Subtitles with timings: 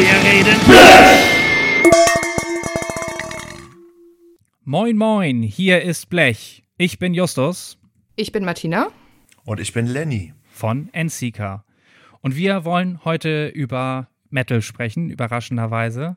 [0.00, 0.58] Wir reden
[4.64, 6.62] Moin, moin, hier ist Blech.
[6.78, 7.76] Ich bin Justus.
[8.16, 8.88] Ich bin Martina.
[9.44, 10.32] Und ich bin Lenny.
[10.52, 11.66] Von Endseeker.
[12.22, 16.16] Und wir wollen heute über Metal sprechen, überraschenderweise.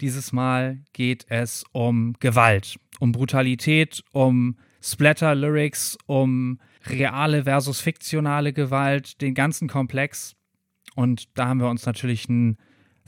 [0.00, 9.20] Dieses Mal geht es um Gewalt, um Brutalität, um Splatter-Lyrics, um reale versus fiktionale Gewalt,
[9.20, 10.34] den ganzen Komplex.
[10.96, 12.58] Und da haben wir uns natürlich einen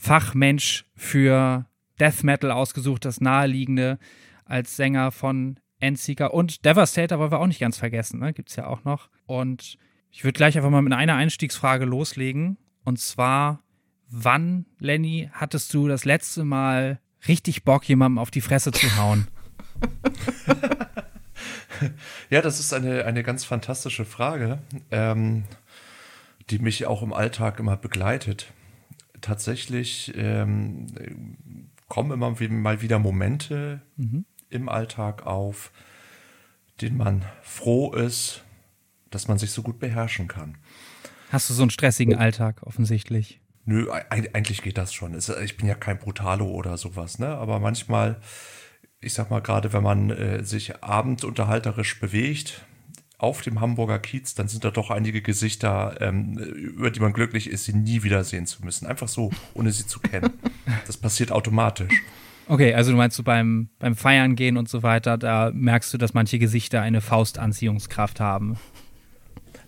[0.03, 1.67] Fachmensch für
[2.01, 4.01] Death Metal ausgesucht, das naheliegende
[4.45, 8.33] als Sänger von Endseeker und Devastator wollen wir auch nicht ganz vergessen, ne?
[8.33, 9.11] Gibt es ja auch noch.
[9.27, 9.79] Und
[10.11, 12.59] ich würde gleich einfach mal mit einer Einstiegsfrage loslegen.
[12.83, 13.63] Und zwar,
[14.09, 16.99] wann, Lenny, hattest du das letzte Mal
[17.29, 19.29] richtig Bock, jemandem auf die Fresse zu hauen?
[22.29, 24.59] ja, das ist eine, eine ganz fantastische Frage,
[24.91, 25.45] ähm,
[26.51, 28.53] die mich auch im Alltag immer begleitet.
[29.23, 30.87] Tatsächlich ähm,
[31.89, 34.27] kommen immer mal wieder Momente mhm.
[34.51, 35.73] im Alltag auf,
[36.81, 38.45] denen man froh ist,
[39.11, 40.59] dass man sich so gut beherrschen kann.
[41.31, 43.41] Hast du so einen stressigen Alltag offensichtlich?
[43.65, 45.17] Nö, eigentlich geht das schon.
[45.17, 47.29] Ich bin ja kein Brutalo oder sowas, ne?
[47.29, 48.21] Aber manchmal
[49.03, 52.65] ich sag mal, gerade wenn man äh, sich abendunterhalterisch bewegt
[53.23, 57.49] auf dem Hamburger Kiez, dann sind da doch einige Gesichter, ähm, über die man glücklich
[57.49, 58.87] ist, sie nie wiedersehen zu müssen.
[58.87, 60.31] Einfach so, ohne sie zu kennen.
[60.87, 62.03] Das passiert automatisch.
[62.49, 65.99] Okay, also du meinst du beim, beim Feiern gehen und so weiter, da merkst du,
[65.99, 68.59] dass manche Gesichter eine Faustanziehungskraft haben.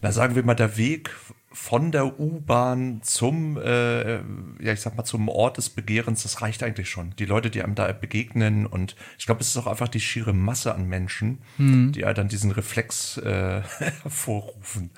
[0.02, 1.10] Na, sagen wir mal, der Weg
[1.54, 6.64] von der U-Bahn zum, äh, ja, ich sag mal, zum Ort des Begehrens, das reicht
[6.64, 7.14] eigentlich schon.
[7.16, 10.32] Die Leute, die einem da begegnen und ich glaube, es ist auch einfach die schiere
[10.32, 11.92] Masse an Menschen, mhm.
[11.92, 13.62] die dann diesen Reflex äh,
[14.02, 14.90] hervorrufen.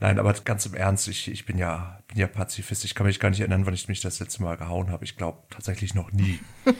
[0.00, 2.84] Nein, aber ganz im Ernst, ich, ich bin ja, bin ja Pazifist.
[2.84, 5.04] Ich kann mich gar nicht erinnern, wann ich mich das letzte Mal gehauen habe.
[5.04, 6.40] Ich glaube tatsächlich noch nie.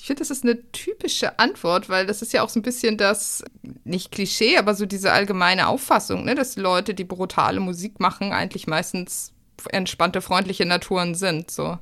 [0.00, 2.96] Ich finde, das ist eine typische Antwort, weil das ist ja auch so ein bisschen
[2.96, 3.44] das,
[3.84, 8.66] nicht Klischee, aber so diese allgemeine Auffassung, ne, dass Leute, die brutale Musik machen, eigentlich
[8.66, 9.34] meistens
[9.68, 11.50] entspannte, freundliche Naturen sind.
[11.50, 11.78] So.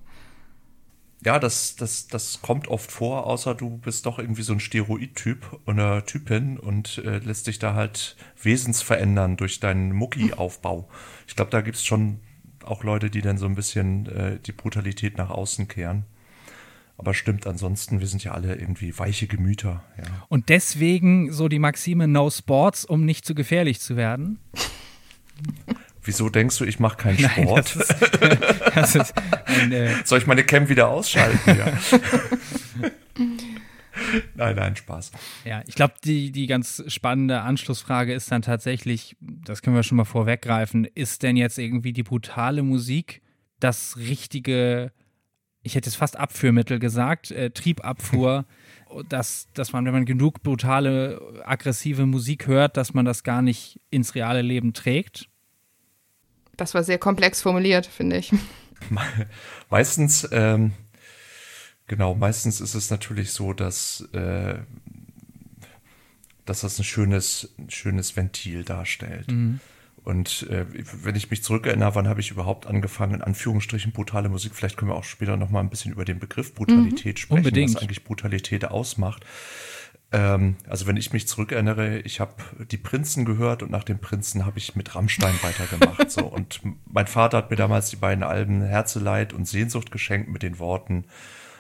[1.25, 5.61] Ja, das, das, das kommt oft vor, außer du bist doch irgendwie so ein Steroid-Typ
[5.67, 10.89] oder Typin und äh, lässt dich da halt wesensverändern durch deinen Mucki-Aufbau.
[11.29, 12.19] Ich glaube, da gibt es schon
[12.65, 16.05] auch Leute, die dann so ein bisschen äh, die Brutalität nach außen kehren.
[16.99, 19.85] Aber stimmt, ansonsten, wir sind ja alle irgendwie weiche Gemüter.
[19.97, 20.05] Ja.
[20.29, 24.41] Und deswegen so die Maxime No Sports, um nicht zu gefährlich zu werden?
[26.03, 27.47] Wieso denkst du, ich mache keinen Sport?
[27.47, 27.95] Nein, das ist,
[28.75, 29.15] das ist
[29.47, 31.57] ein, äh Soll ich meine Cam wieder ausschalten?
[31.57, 31.73] Ja.
[34.35, 35.13] nein, nein, Spaß.
[35.45, 39.99] Ja, ich glaube, die, die ganz spannende Anschlussfrage ist dann tatsächlich, das können wir schon
[39.99, 43.23] mal vorweggreifen, ist denn jetzt irgendwie die brutale Musik
[43.61, 44.91] das richtige
[45.69, 48.47] ich hätte es fast Abführmittel gesagt, äh, Triebabfuhr,
[49.11, 53.79] dass, dass man, wenn man genug brutale, aggressive Musik hört, dass man das gar nicht
[53.91, 55.29] ins reale Leben trägt?
[56.57, 58.33] Das war sehr komplex formuliert, finde ich.
[59.71, 60.73] Meistens, ähm,
[61.87, 64.55] genau, meistens ist es natürlich so, dass, äh,
[66.47, 69.31] dass das ein schönes, schönes Ventil darstellt.
[69.31, 69.61] Mhm.
[70.09, 70.65] Und äh,
[71.03, 74.91] wenn ich mich zurückerinnere, wann habe ich überhaupt angefangen, in Anführungsstrichen brutale Musik, vielleicht können
[74.91, 77.75] wir auch später noch mal ein bisschen über den Begriff Brutalität mhm, sprechen, unbedingt.
[77.75, 79.27] was eigentlich Brutalität ausmacht.
[80.11, 82.33] Ähm, also wenn ich mich zurückerinnere, ich habe
[82.71, 86.11] die Prinzen gehört und nach den Prinzen habe ich mit Rammstein weitergemacht.
[86.11, 86.25] so.
[86.25, 90.59] Und mein Vater hat mir damals die beiden Alben Herzeleid und Sehnsucht geschenkt mit den
[90.59, 91.05] Worten,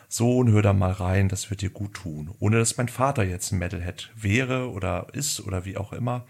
[0.09, 2.34] Sohn, hör da mal rein, das wird dir gut tun.
[2.38, 6.25] Ohne dass mein Vater jetzt ein Metalhead wäre oder ist oder wie auch immer.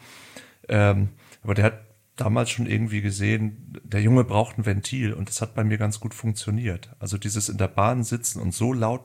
[0.68, 1.10] Ähm,
[1.44, 1.87] aber der hat
[2.20, 6.00] damals schon irgendwie gesehen, der Junge braucht ein Ventil und das hat bei mir ganz
[6.00, 6.90] gut funktioniert.
[6.98, 9.04] Also dieses in der Bahn sitzen und so laut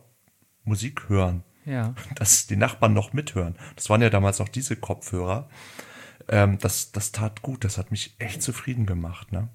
[0.64, 1.94] Musik hören, ja.
[2.16, 3.56] dass die Nachbarn noch mithören.
[3.76, 5.50] Das waren ja damals auch diese Kopfhörer.
[6.28, 9.32] Ähm, das, das tat gut, das hat mich echt zufrieden gemacht.
[9.32, 9.50] Ne?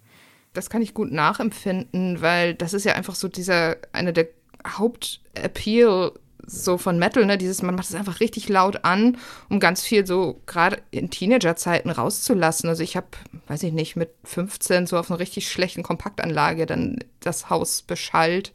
[0.53, 4.29] Das kann ich gut nachempfinden, weil das ist ja einfach so dieser, einer der
[4.67, 6.13] Hauptappeal
[6.49, 9.19] so von Metal, ne, dieses, man macht es einfach richtig laut an,
[9.49, 12.69] um ganz viel so gerade in Teenagerzeiten rauszulassen.
[12.69, 13.07] Also ich habe,
[13.47, 18.53] weiß ich nicht, mit 15 so auf einer richtig schlechten Kompaktanlage dann das Haus beschallt.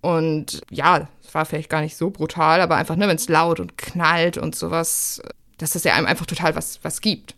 [0.00, 3.60] Und ja, es war vielleicht gar nicht so brutal, aber einfach, ne, wenn es laut
[3.60, 5.20] und knallt und sowas,
[5.58, 7.34] dass das ja einem einfach total was, was gibt.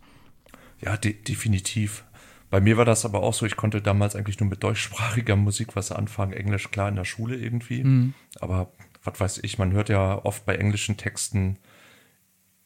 [0.81, 2.05] Ja, de definitiv.
[2.49, 5.75] Bei mir war das aber auch so, ich konnte damals eigentlich nur mit deutschsprachiger Musik
[5.75, 7.83] was anfangen, Englisch klar in der Schule irgendwie.
[7.83, 8.13] Mhm.
[8.39, 8.71] Aber
[9.03, 11.57] was weiß ich, man hört ja oft bei englischen Texten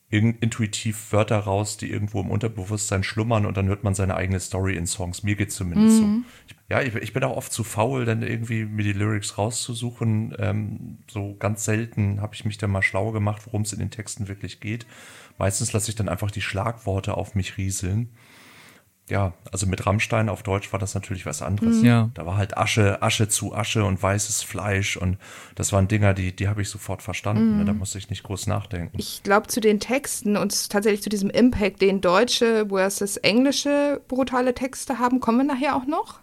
[0.09, 4.77] intuitiv Wörter raus, die irgendwo im Unterbewusstsein schlummern und dann hört man seine eigene Story
[4.77, 5.23] in Songs.
[5.23, 6.23] Mir geht zumindest mhm.
[6.47, 6.55] so.
[6.69, 10.33] ja, ich, ich, bin auch oft zu faul, dann irgendwie mir die Lyrics rauszusuchen.
[10.39, 13.91] Ähm, so ganz selten habe ich mich dann mal schlau gemacht, worum es in den
[13.91, 14.87] Texten wirklich geht.
[15.37, 18.13] Meistens lasse ich dann einfach die Schlagworte auf mich rieseln
[19.09, 21.77] ja, also mit Rammstein auf Deutsch war das natürlich was anderes.
[21.77, 21.85] Mhm.
[21.85, 22.09] Ja.
[22.13, 25.17] Da war halt Asche, Asche zu Asche und weißes Fleisch und
[25.55, 27.53] das waren Dinger, die, die habe ich sofort verstanden.
[27.53, 27.57] Mhm.
[27.59, 27.65] Ne?
[27.65, 28.97] Da musste ich nicht groß nachdenken.
[28.99, 34.53] Ich glaube, zu den Texten und tatsächlich zu diesem Impact, den deutsche versus englische brutale
[34.53, 36.19] Texte haben, kommen wir nachher auch noch.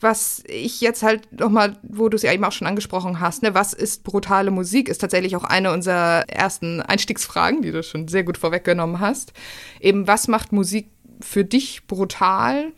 [0.00, 3.54] Was ich jetzt halt nochmal, wo du es ja eben auch schon angesprochen hast, ne,
[3.54, 8.22] was ist brutale Musik, ist tatsächlich auch eine unserer ersten Einstiegsfragen, die du schon sehr
[8.22, 9.32] gut vorweggenommen hast.
[9.80, 10.90] Eben, was macht Musik
[11.20, 12.72] für dich brutal?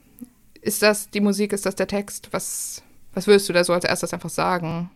[0.61, 2.29] Ist das die Musik, ist das der Text?
[2.32, 2.82] Was,
[3.14, 4.90] was würdest du da so als erstes einfach sagen?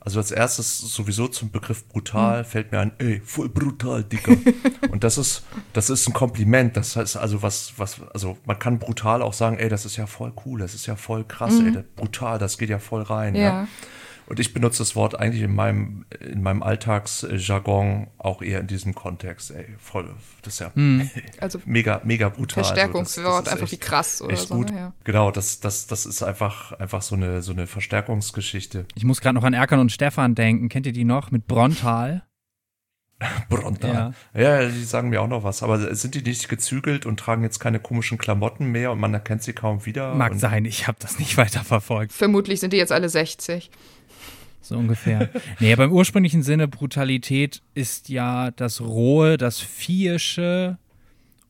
[0.00, 2.44] Also als erstes sowieso zum Begriff brutal hm.
[2.44, 4.36] fällt mir ein, ey, voll brutal, Dicker.
[4.90, 6.76] und das ist, das ist ein Kompliment.
[6.76, 10.06] Das heißt also was, was, also man kann brutal auch sagen, ey, das ist ja
[10.06, 11.66] voll cool, das ist ja voll krass, mhm.
[11.66, 13.34] ey, das, brutal, das geht ja voll rein.
[13.34, 13.42] Ja.
[13.42, 13.68] ja.
[14.28, 18.94] Und ich benutze das Wort eigentlich in meinem, in meinem Alltagsjargon auch eher in diesem
[18.94, 19.50] Kontext.
[19.52, 20.10] Ey, voll,
[20.42, 21.08] das ist ja hm.
[21.40, 22.62] also mega, mega brutal.
[22.62, 24.54] Verstärkungswort, also das, das einfach wie krass oder echt so.
[24.54, 24.70] Gut.
[24.70, 24.92] Ja.
[25.04, 28.84] Genau, das, das, das ist einfach, einfach so eine, so eine Verstärkungsgeschichte.
[28.94, 30.68] Ich muss gerade noch an Erkan und Stefan denken.
[30.68, 32.28] Kennt ihr die noch mit Brontal?
[33.48, 34.14] Brontal.
[34.34, 34.40] Ja.
[34.40, 35.62] ja, die sagen mir auch noch was.
[35.62, 39.42] Aber sind die nicht gezügelt und tragen jetzt keine komischen Klamotten mehr und man erkennt
[39.42, 40.14] sie kaum wieder?
[40.14, 42.12] Mag sein, ich habe das nicht weiter verfolgt.
[42.12, 43.70] Vermutlich sind die jetzt alle 60.
[44.68, 45.30] So ungefähr.
[45.60, 50.78] nee, aber im ursprünglichen Sinne, Brutalität ist ja das Rohe, das Viehische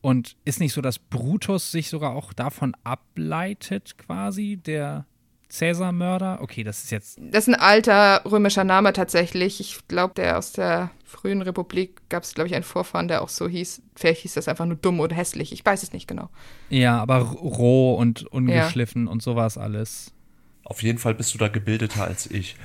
[0.01, 5.05] und ist nicht so, dass Brutus sich sogar auch davon ableitet, quasi, der
[5.49, 6.41] Cäsar-Mörder?
[6.43, 7.19] Okay, das ist jetzt.
[7.21, 9.61] Das ist ein alter römischer Name tatsächlich.
[9.61, 13.31] Ich glaube, der aus der frühen Republik gab es, glaube ich, einen Vorfahren, der auch
[13.31, 13.83] so hieß.
[13.97, 15.53] Vielleicht hieß das einfach nur dumm oder hässlich.
[15.53, 16.29] Ich weiß es nicht genau.
[16.69, 19.11] Ja, aber roh und ungeschliffen ja.
[19.11, 20.13] und sowas alles.
[20.65, 22.57] Auf jeden Fall bist du da gebildeter als ich.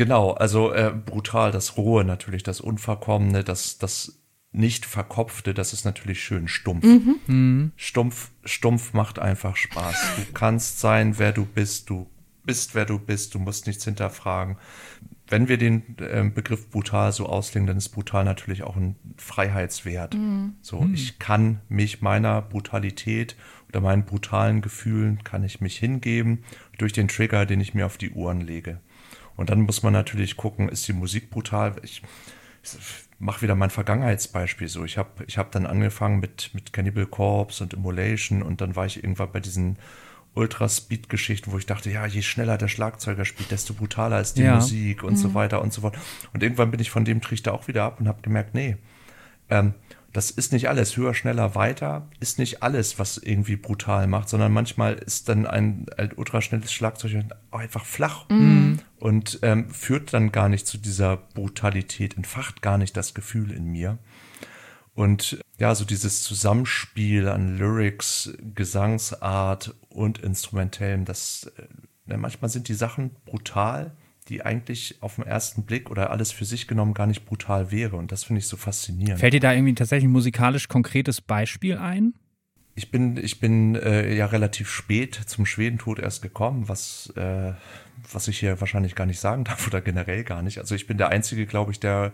[0.00, 5.84] Genau, also äh, brutal, das Rohe natürlich, das Unverkommene, das, das nicht verkopfte, das ist
[5.84, 6.86] natürlich schön stumpf.
[6.86, 7.16] Mhm.
[7.26, 7.72] Mhm.
[7.76, 9.94] Stumpf, stumpf macht einfach Spaß.
[10.16, 12.06] Du kannst sein, wer du bist, du
[12.44, 14.56] bist, wer du bist, du musst nichts hinterfragen.
[15.28, 20.14] Wenn wir den äh, Begriff brutal so auslegen, dann ist brutal natürlich auch ein Freiheitswert.
[20.14, 20.54] Mhm.
[20.62, 20.94] So, mhm.
[20.94, 23.36] ich kann mich meiner Brutalität
[23.68, 26.42] oder meinen brutalen Gefühlen kann ich mich hingeben
[26.78, 28.80] durch den Trigger, den ich mir auf die Uhren lege.
[29.40, 31.76] Und dann muss man natürlich gucken, ist die Musik brutal?
[31.82, 32.02] Ich,
[32.62, 32.78] ich
[33.18, 34.84] mache wieder mein Vergangenheitsbeispiel so.
[34.84, 38.84] Ich habe ich hab dann angefangen mit, mit Cannibal Corpse und Immolation und dann war
[38.84, 39.78] ich irgendwann bei diesen
[40.34, 44.56] Ultra-Speed-Geschichten, wo ich dachte, ja, je schneller der Schlagzeuger spielt, desto brutaler ist die ja.
[44.56, 45.16] Musik und mhm.
[45.16, 45.96] so weiter und so fort.
[46.34, 48.76] Und irgendwann bin ich von dem Trichter auch wieder ab und habe gemerkt, nee,
[49.48, 49.72] ähm,
[50.12, 50.96] das ist nicht alles.
[50.96, 55.86] Höher, schneller, weiter ist nicht alles, was irgendwie brutal macht, sondern manchmal ist dann ein,
[55.96, 58.80] ein ultraschnelles Schlagzeug einfach flach mhm.
[58.98, 63.66] und ähm, führt dann gar nicht zu dieser Brutalität, entfacht gar nicht das Gefühl in
[63.66, 63.98] mir.
[64.94, 71.52] Und ja, so dieses Zusammenspiel an Lyrics, Gesangsart und Instrumentellem, das
[72.06, 73.96] äh, manchmal sind die Sachen brutal,
[74.30, 77.96] die eigentlich auf den ersten Blick oder alles für sich genommen gar nicht brutal wäre.
[77.96, 79.18] Und das finde ich so faszinierend.
[79.18, 82.14] Fällt dir da irgendwie tatsächlich ein musikalisch konkretes Beispiel ein?
[82.76, 87.52] Ich bin, ich bin äh, ja relativ spät zum Schwedentod erst gekommen, was, äh,
[88.10, 90.58] was ich hier wahrscheinlich gar nicht sagen darf oder generell gar nicht.
[90.58, 92.12] Also ich bin der Einzige, glaube ich, der,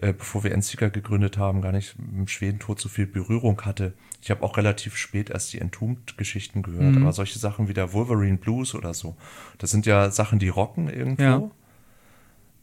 [0.00, 3.92] äh, bevor wir Enzika gegründet haben, gar nicht mit dem Schwedentod so viel Berührung hatte.
[4.22, 7.02] Ich habe auch relativ spät erst die Entombed-Geschichten gehört, mhm.
[7.02, 9.16] aber solche Sachen wie der Wolverine Blues oder so,
[9.58, 11.22] das sind ja Sachen, die rocken irgendwo.
[11.22, 11.50] Ja.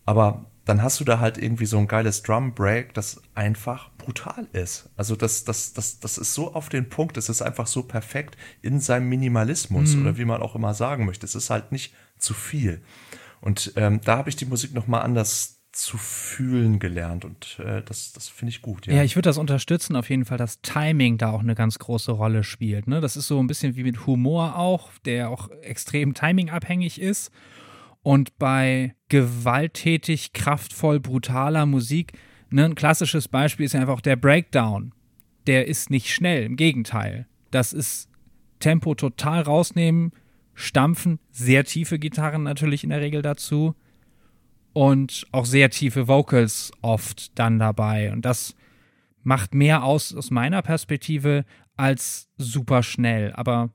[0.06, 4.48] Aber dann hast du da halt irgendwie so ein geiles Drum Break, das einfach brutal
[4.52, 4.90] ist.
[4.98, 8.38] Also das, das, das, das ist so auf den Punkt, es ist einfach so perfekt
[8.62, 10.02] in seinem Minimalismus mhm.
[10.02, 11.26] oder wie man auch immer sagen möchte.
[11.26, 12.82] Es ist halt nicht zu viel.
[13.40, 18.12] Und ähm, da habe ich die Musik nochmal anders zu fühlen gelernt und äh, das,
[18.12, 18.88] das finde ich gut.
[18.88, 21.78] Ja, ja ich würde das unterstützen auf jeden Fall, dass Timing da auch eine ganz
[21.78, 22.88] große Rolle spielt.
[22.88, 23.00] Ne?
[23.00, 27.32] Das ist so ein bisschen wie mit Humor auch, der auch extrem timingabhängig ist.
[28.02, 32.14] Und bei gewalttätig, kraftvoll, brutaler Musik,
[32.50, 34.94] ne, ein klassisches Beispiel ist ja einfach der Breakdown.
[35.46, 37.28] Der ist nicht schnell, im Gegenteil.
[37.52, 38.10] Das ist
[38.60, 40.12] Tempo total rausnehmen,
[40.56, 43.76] stampfen, sehr tiefe Gitarren natürlich in der Regel dazu
[44.78, 48.12] und auch sehr tiefe Vocals oft dann dabei.
[48.12, 48.54] Und das
[49.24, 51.46] macht mehr aus aus meiner Perspektive
[51.78, 53.34] als super schnell.
[53.34, 53.72] Aber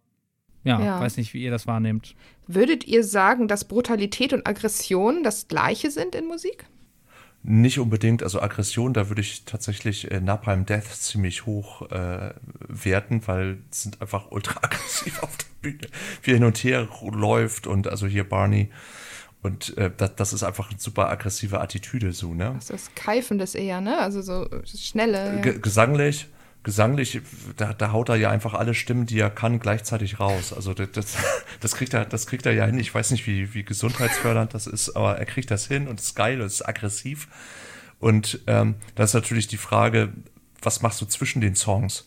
[0.62, 2.14] ja, ja, weiß nicht, wie ihr das wahrnehmt.
[2.46, 6.66] Würdet ihr sagen, dass Brutalität und Aggression das gleiche sind in Musik?
[7.44, 12.34] nicht unbedingt, also Aggression, da würde ich tatsächlich äh, Napalm Death ziemlich hoch äh,
[12.68, 15.88] werten, weil es sind einfach ultra aggressiv auf der Bühne,
[16.22, 18.70] wie hin und her läuft und also hier Barney.
[19.42, 22.54] Und äh, das, das ist einfach eine super aggressive Attitüde so, ne?
[22.54, 23.98] Das ist Keifendes eher, ne?
[23.98, 25.40] Also so schnelle.
[25.42, 26.28] G gesanglich,
[26.62, 27.20] gesanglich,
[27.56, 30.52] da, da haut er ja einfach alle Stimmen, die er kann, gleichzeitig raus.
[30.52, 31.16] Also das, das,
[31.60, 32.78] das, kriegt, er, das kriegt er ja hin.
[32.78, 36.14] Ich weiß nicht, wie, wie gesundheitsfördernd das ist, aber er kriegt das hin und ist
[36.14, 37.26] geil und ist aggressiv.
[37.98, 40.12] Und ähm, das ist natürlich die Frage,
[40.60, 42.06] was machst du zwischen den Songs?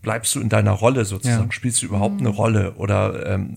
[0.00, 1.44] Bleibst du in deiner Rolle sozusagen?
[1.44, 1.52] Ja.
[1.52, 2.26] Spielst du überhaupt mhm.
[2.26, 2.74] eine Rolle?
[2.74, 3.54] Oder ähm,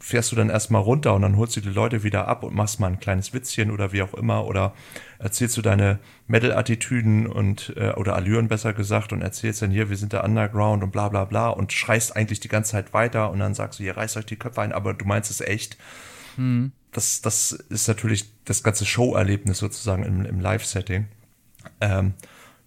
[0.00, 2.80] fährst du dann erstmal runter und dann holst du die Leute wieder ab und machst
[2.80, 4.74] mal ein kleines Witzchen oder wie auch immer oder
[5.18, 9.96] erzählst du deine Metal-Attitüden und äh, oder Allüren besser gesagt und erzählst dann hier, wir
[9.96, 13.40] sind der Underground und bla bla bla und schreist eigentlich die ganze Zeit weiter und
[13.40, 15.76] dann sagst du, hier reißt euch die Köpfe ein, aber du meinst es echt.
[16.36, 16.72] Mhm.
[16.92, 21.06] Das, das ist natürlich das ganze Show-Erlebnis sozusagen im, im Live-Setting.
[21.80, 22.14] Ähm,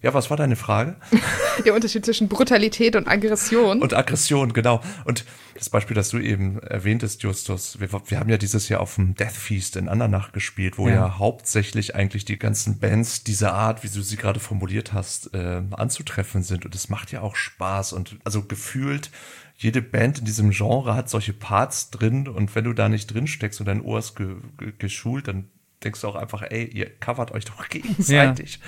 [0.02, 0.96] ja, was war deine Frage?
[1.64, 3.80] Der Unterschied zwischen Brutalität und Aggression.
[3.80, 4.82] Und Aggression, genau.
[5.04, 8.96] Und das Beispiel, das du eben erwähntest, Justus, wir, wir haben ja dieses Jahr auf
[8.96, 10.94] dem Death Feast in Andernach gespielt, wo ja.
[10.94, 15.62] ja hauptsächlich eigentlich die ganzen Bands dieser Art, wie du sie gerade formuliert hast, äh,
[15.70, 16.64] anzutreffen sind.
[16.64, 17.92] Und es macht ja auch Spaß.
[17.92, 19.10] Und also gefühlt,
[19.56, 22.26] jede Band in diesem Genre hat solche Parts drin.
[22.26, 25.48] Und wenn du da nicht drin steckst und dein Ohr ist ge ge geschult, dann
[25.84, 28.58] denkst du auch einfach, ey, ihr covert euch doch gegenseitig.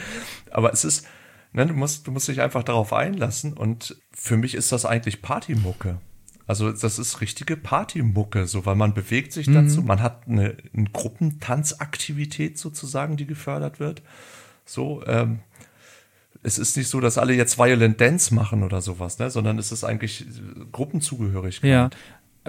[0.47, 0.57] Ja.
[0.57, 1.07] Aber es ist
[1.54, 3.52] Ne, du, musst, du musst dich einfach darauf einlassen.
[3.52, 5.99] Und für mich ist das eigentlich Partymucke.
[6.46, 9.54] Also das ist richtige Partymucke, so weil man bewegt sich mhm.
[9.54, 14.02] dazu, man hat eine, eine Gruppentanzaktivität sozusagen, die gefördert wird.
[14.66, 15.38] So, ähm,
[16.42, 19.30] es ist nicht so, dass alle jetzt Violent Dance machen oder sowas, ne?
[19.30, 20.26] sondern es ist eigentlich
[20.73, 21.70] Gruppenzugehörigkeit.
[21.70, 21.90] Ja,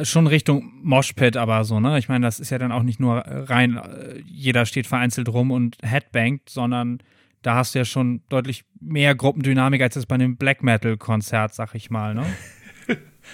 [0.03, 1.97] schon Richtung Moshpit, aber so, ne?
[2.00, 5.51] Ich meine, das ist ja dann auch nicht nur rein, äh, jeder steht vereinzelt rum
[5.51, 7.00] und headbangt, sondern
[7.45, 11.75] da hast du ja schon deutlich mehr Gruppendynamik als das bei einem Black Metal-Konzert, sag
[11.75, 12.25] ich mal, ne?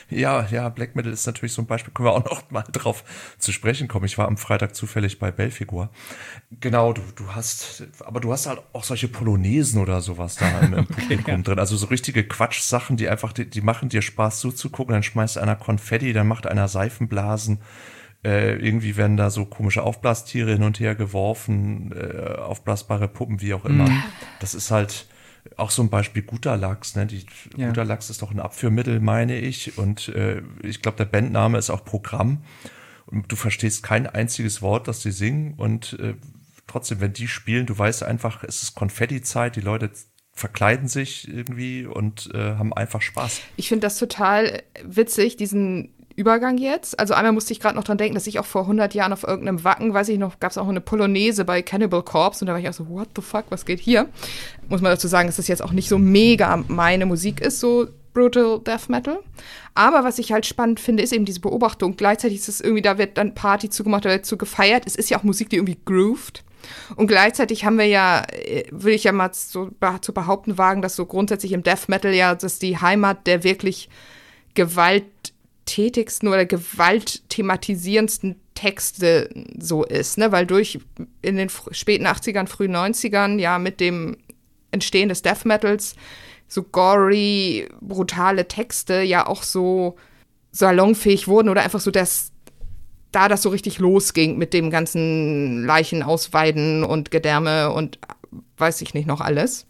[0.10, 3.04] Ja, ja, Black Metal ist natürlich so ein Beispiel, können wir auch noch mal drauf
[3.38, 4.06] zu sprechen kommen.
[4.06, 5.90] Ich war am Freitag zufällig bei Belfigur.
[6.62, 10.74] Genau, du, du hast, aber du hast halt auch solche Polonesen oder sowas da im,
[10.74, 11.42] im Publikum ja.
[11.42, 11.60] drin.
[11.60, 14.94] Also so richtige Quatschsachen, die einfach, die, die machen dir Spaß zuzugucken.
[14.94, 17.60] Dann schmeißt einer Konfetti, dann macht einer Seifenblasen.
[18.24, 23.54] Äh, irgendwie werden da so komische Aufblastiere hin und her geworfen, äh, aufblasbare Puppen, wie
[23.54, 23.90] auch immer.
[23.90, 24.04] Mhm.
[24.40, 25.08] Das ist halt
[25.58, 26.96] auch so ein Beispiel guter Lachs.
[26.96, 27.08] Ne?
[27.08, 27.26] Die,
[27.58, 27.68] ja.
[27.68, 29.78] Guter Lachs ist doch ein Abführmittel, meine ich.
[29.78, 32.44] Und äh, ich glaube, der Bandname ist auch Programm.
[33.08, 35.56] Und du verstehst kein einziges Wort, das sie singen.
[35.56, 36.14] Und äh,
[36.68, 39.90] trotzdem, wenn die spielen, du weißt einfach, es ist Konfetti-Zeit, die Leute
[40.34, 43.42] verkleiden sich irgendwie und äh, haben einfach Spaß.
[43.58, 47.00] Ich finde das total witzig, diesen Übergang jetzt.
[47.00, 49.24] Also einmal musste ich gerade noch dran denken, dass ich auch vor 100 Jahren auf
[49.24, 52.54] irgendeinem Wacken, weiß ich noch, gab es auch eine Polonaise bei Cannibal Corpse und da
[52.54, 54.08] war ich auch so, what the fuck, was geht hier?
[54.70, 57.88] Muss man dazu sagen, dass das jetzt auch nicht so mega meine Musik ist, so
[58.14, 59.20] Brutal Death Metal.
[59.74, 61.96] Aber was ich halt spannend finde, ist eben diese Beobachtung.
[61.96, 64.84] Gleichzeitig ist es irgendwie, da wird dann Party zugemacht, da wird zu gefeiert.
[64.86, 66.44] Es ist ja auch Musik, die irgendwie grooved.
[66.96, 70.96] Und gleichzeitig haben wir ja, äh, will ich ja mal so zu behaupten wagen, dass
[70.96, 73.90] so grundsätzlich im Death Metal ja, dass die Heimat der wirklich
[74.54, 75.31] Gewalt
[75.72, 80.34] tätigsten oder gewaltthematisierendsten Texte so ist, ne?
[80.34, 80.80] weil durch
[81.22, 84.18] in den späten 80ern, frühen 90ern, ja, mit dem
[84.72, 85.96] Entstehen des Death Metals,
[86.50, 89.96] so gory, brutale Texte ja auch so
[90.52, 92.34] salonfähig wurden oder einfach so das,
[93.14, 97.98] da das so richtig losging mit dem ganzen Leichen ausweiden und Gedärme und
[98.58, 99.68] weiß ich nicht noch alles.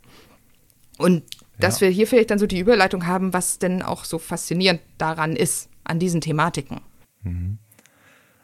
[0.98, 1.24] Und
[1.64, 1.88] dass ja.
[1.88, 5.70] wir hier vielleicht dann so die Überleitung haben, was denn auch so faszinierend daran ist
[5.84, 6.82] an diesen Thematiken.
[7.24, 7.58] Mhm.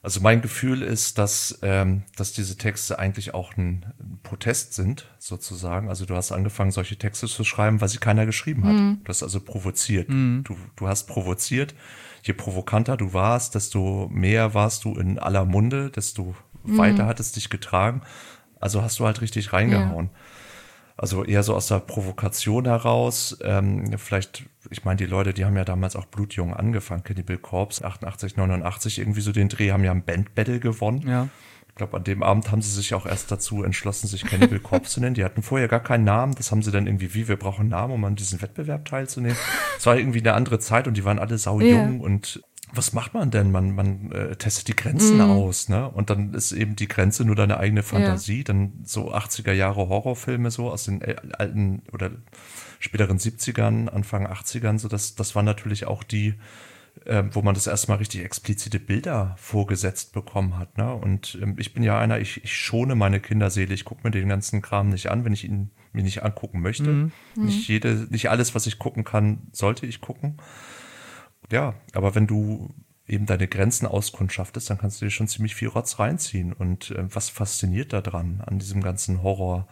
[0.08, 5.06] Also mein Gefühl ist, dass, ähm, dass diese Texte eigentlich auch ein, ein, Protest sind,
[5.20, 5.90] sozusagen.
[5.90, 8.74] Also du hast angefangen, solche Texte zu schreiben, weil sie keiner geschrieben hat.
[8.74, 9.02] Mhm.
[9.04, 10.08] Du hast also provoziert.
[10.08, 10.44] Mhm.
[10.46, 11.76] Du, du hast provoziert.
[12.24, 16.78] Je provokanter du warst, desto mehr warst du in aller Munde, desto mhm.
[16.78, 18.02] weiter hat es dich getragen.
[18.60, 20.06] Also hast du halt richtig reingehauen.
[20.06, 20.20] Ja.
[20.98, 23.38] Also eher so aus der Provokation heraus.
[23.44, 27.04] Ähm, vielleicht, ich meine, die Leute, die haben ja damals auch blutjung angefangen.
[27.04, 31.08] Cannibal Corpse, 88, 89, irgendwie so den Dreh, haben ja ein Bandbattle gewonnen.
[31.08, 31.30] Ja.
[31.70, 34.94] Ich glaube, an dem Abend haben sie sich auch erst dazu entschlossen, sich Cannibal Corpse
[34.94, 35.14] zu nennen.
[35.14, 36.34] Die hatten vorher gar keinen Namen.
[36.34, 39.38] Das haben sie dann irgendwie, wie, wir brauchen einen Namen, um an diesem Wettbewerb teilzunehmen.
[39.78, 42.04] Es war irgendwie eine andere Zeit und die waren alle saujung ja.
[42.04, 42.42] und
[42.74, 43.52] was macht man denn?
[43.52, 45.22] Man, man äh, testet die Grenzen mm.
[45.22, 45.90] aus, ne?
[45.90, 48.40] Und dann ist eben die Grenze nur deine eigene Fantasie.
[48.40, 48.44] Ja.
[48.44, 51.02] Dann so 80er Jahre Horrorfilme so aus den
[51.34, 52.12] alten oder
[52.80, 56.36] späteren 70ern, Anfang 80ern, so das, das waren natürlich auch die
[57.06, 60.78] äh, wo man das erstmal richtig explizite Bilder vorgesetzt bekommen hat.
[60.78, 60.94] Ne?
[60.94, 64.30] Und ähm, ich bin ja einer, ich, ich schone meine Kinderseele, ich gucke mir den
[64.30, 66.90] ganzen Kram nicht an, wenn ich ihn mir nicht angucken möchte.
[66.92, 67.12] Mhm.
[67.36, 70.38] Nicht jede, nicht alles, was ich gucken kann, sollte ich gucken.
[71.52, 72.74] Ja, aber wenn du
[73.08, 76.54] eben deine Grenzen auskundschaftest, dann kannst du dir schon ziemlich viel Rotz reinziehen.
[76.54, 79.68] Und äh, was fasziniert da dran an diesem ganzen Horror?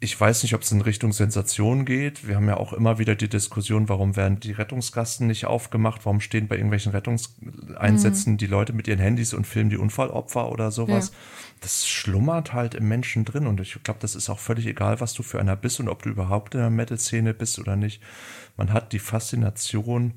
[0.00, 2.28] Ich weiß nicht, ob es in Richtung Sensation geht.
[2.28, 6.04] Wir haben ja auch immer wieder die Diskussion, warum werden die Rettungsgasten nicht aufgemacht?
[6.04, 8.36] Warum stehen bei irgendwelchen Rettungseinsätzen mhm.
[8.36, 11.08] die Leute mit ihren Handys und filmen die Unfallopfer oder sowas?
[11.08, 11.14] Ja.
[11.60, 15.14] Das schlummert halt im Menschen drin und ich glaube, das ist auch völlig egal, was
[15.14, 18.02] du für einer bist und ob du überhaupt in der Metal-Szene bist oder nicht.
[18.56, 20.14] Man hat die Faszination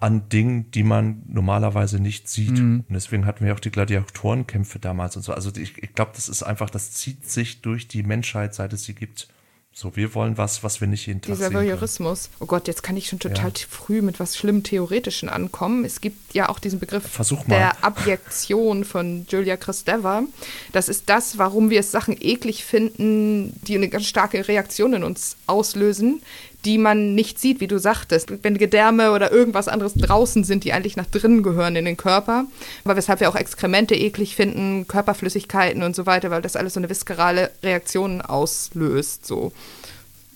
[0.00, 2.58] an Dingen, die man normalerweise nicht sieht.
[2.58, 2.84] Mhm.
[2.88, 5.32] Und deswegen hatten wir auch die Gladiatorenkämpfe damals und so.
[5.32, 8.84] Also ich, ich glaube, das ist einfach, das zieht sich durch die Menschheit, seit es
[8.84, 9.28] sie gibt.
[9.72, 12.30] So, wir wollen was, was wir nicht jeden Tag Dieser Voyeurismus.
[12.40, 13.66] Oh Gott, jetzt kann ich schon total ja.
[13.68, 15.84] früh mit was schlimm Theoretischen ankommen.
[15.84, 17.04] Es gibt ja auch diesen Begriff
[17.46, 20.24] der Abjektion von Julia Kristeva.
[20.72, 25.04] Das ist das, warum wir es Sachen eklig finden, die eine ganz starke Reaktion in
[25.04, 26.22] uns auslösen,
[26.64, 28.42] die man nicht sieht, wie du sagtest.
[28.42, 32.46] Wenn Gedärme oder irgendwas anderes draußen sind, die eigentlich nach drinnen gehören in den Körper.
[32.84, 36.80] Aber weshalb wir auch Exkremente eklig finden, Körperflüssigkeiten und so weiter, weil das alles so
[36.80, 39.24] eine viscerale Reaktion auslöst.
[39.24, 39.52] So.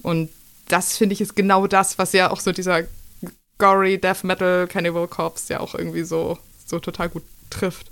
[0.02, 0.30] Und
[0.68, 2.84] das finde ich ist genau das, was ja auch so dieser
[3.58, 7.90] gory Death Metal Cannibal Corpse ja auch irgendwie so, so total gut trifft.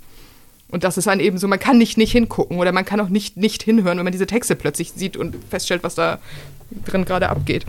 [0.69, 3.09] Und das ist dann eben so, man kann nicht nicht hingucken oder man kann auch
[3.09, 6.19] nicht nicht hinhören, wenn man diese Texte plötzlich sieht und feststellt, was da
[6.85, 7.65] drin gerade abgeht.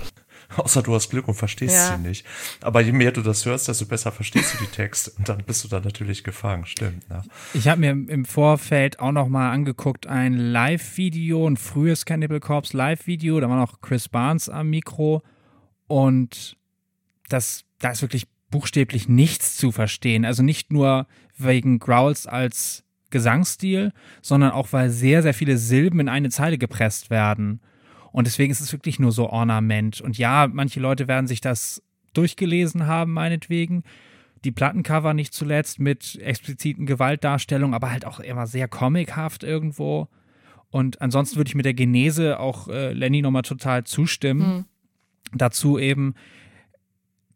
[0.56, 1.96] Außer du hast Glück und verstehst ja.
[1.96, 2.26] sie nicht.
[2.60, 5.64] Aber je mehr du das hörst, desto besser verstehst du die Texte und dann bist
[5.64, 7.08] du da natürlich gefangen, stimmt.
[7.08, 7.22] Ne?
[7.54, 12.76] Ich habe mir im Vorfeld auch noch mal angeguckt ein Live-Video, ein frühes Cannibal Corpse
[12.76, 15.22] Live-Video, da war noch Chris Barnes am Mikro
[15.86, 16.56] und
[17.28, 20.24] das, da ist wirklich buchstäblich nichts zu verstehen.
[20.24, 21.06] Also nicht nur
[21.36, 27.10] wegen Growls als Gesangsstil, sondern auch weil sehr, sehr viele Silben in eine Zeile gepresst
[27.10, 27.60] werden.
[28.12, 30.00] Und deswegen ist es wirklich nur so Ornament.
[30.00, 33.82] Und ja, manche Leute werden sich das durchgelesen haben, meinetwegen.
[34.44, 40.08] Die Plattencover nicht zuletzt mit expliziten Gewaltdarstellungen, aber halt auch immer sehr comichaft irgendwo.
[40.70, 44.42] Und ansonsten würde ich mit der Genese auch äh, Lenny nochmal total zustimmen.
[44.42, 44.64] Hm.
[45.34, 46.14] Dazu eben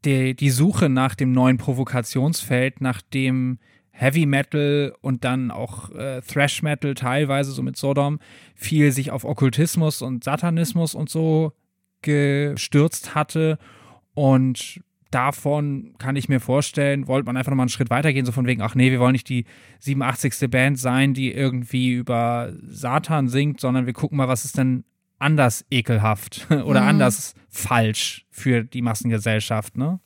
[0.05, 3.59] die, die Suche nach dem neuen Provokationsfeld, nach dem
[3.99, 8.19] Heavy Metal und dann auch äh, Thrash Metal teilweise, so mit Sodom,
[8.55, 11.53] viel sich auf Okkultismus und Satanismus und so
[12.03, 13.59] gestürzt hatte.
[14.13, 18.47] Und davon kann ich mir vorstellen, wollte man einfach nochmal einen Schritt weitergehen, so von
[18.47, 19.47] wegen, ach nee, wir wollen nicht die
[19.81, 20.51] 87.
[20.51, 24.85] Band sein, die irgendwie über Satan singt, sondern wir gucken mal, was ist denn
[25.19, 26.89] anders ekelhaft oder mhm.
[26.89, 30.01] anders falsch für die Massengesellschaft, ne?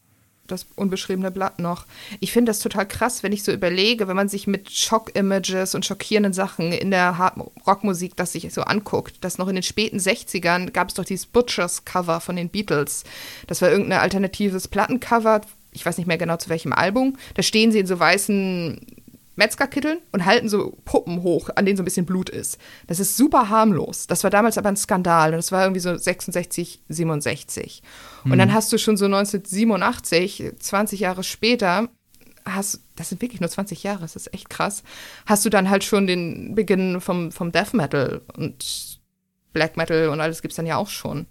[0.50, 1.86] Das unbeschriebene Blatt noch.
[2.20, 5.86] Ich finde das total krass, wenn ich so überlege, wenn man sich mit Schock-Images und
[5.86, 7.34] schockierenden Sachen in der
[7.66, 11.26] Rockmusik das sich so anguckt, dass noch in den späten 60ern gab es doch dieses
[11.26, 13.04] Butchers-Cover von den Beatles.
[13.46, 17.16] Das war irgendein alternatives Plattencover, ich weiß nicht mehr genau zu welchem Album.
[17.34, 18.80] Da stehen sie in so weißen
[19.40, 22.59] Metzgerkitteln und halten so Puppen hoch, an denen so ein bisschen Blut ist.
[22.87, 24.07] Das ist super harmlos.
[24.07, 27.83] Das war damals aber ein Skandal und das war irgendwie so 66, 67.
[28.24, 28.33] Mhm.
[28.33, 31.88] Und dann hast du schon so 1987, 20 Jahre später,
[32.44, 34.83] hast, das sind wirklich nur 20 Jahre, das ist echt krass,
[35.24, 39.00] hast du dann halt schon den Beginn vom, vom Death Metal und
[39.55, 41.26] Black Metal und alles gibt es dann ja auch schon.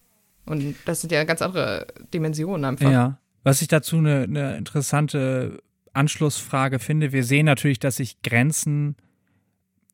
[0.45, 2.91] Und das sind ja ganz andere Dimensionen einfach.
[2.91, 3.19] Ja.
[3.43, 5.61] Was ich dazu eine, eine interessante
[5.99, 7.11] Anschlussfrage finde.
[7.11, 8.95] Wir sehen natürlich, dass sich Grenzen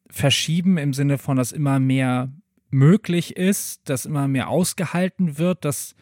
[0.10, 2.32] verschieben im Sinne von, dass immer mehr
[2.70, 5.96] möglich ist, dass immer mehr ausgehalten wird, dass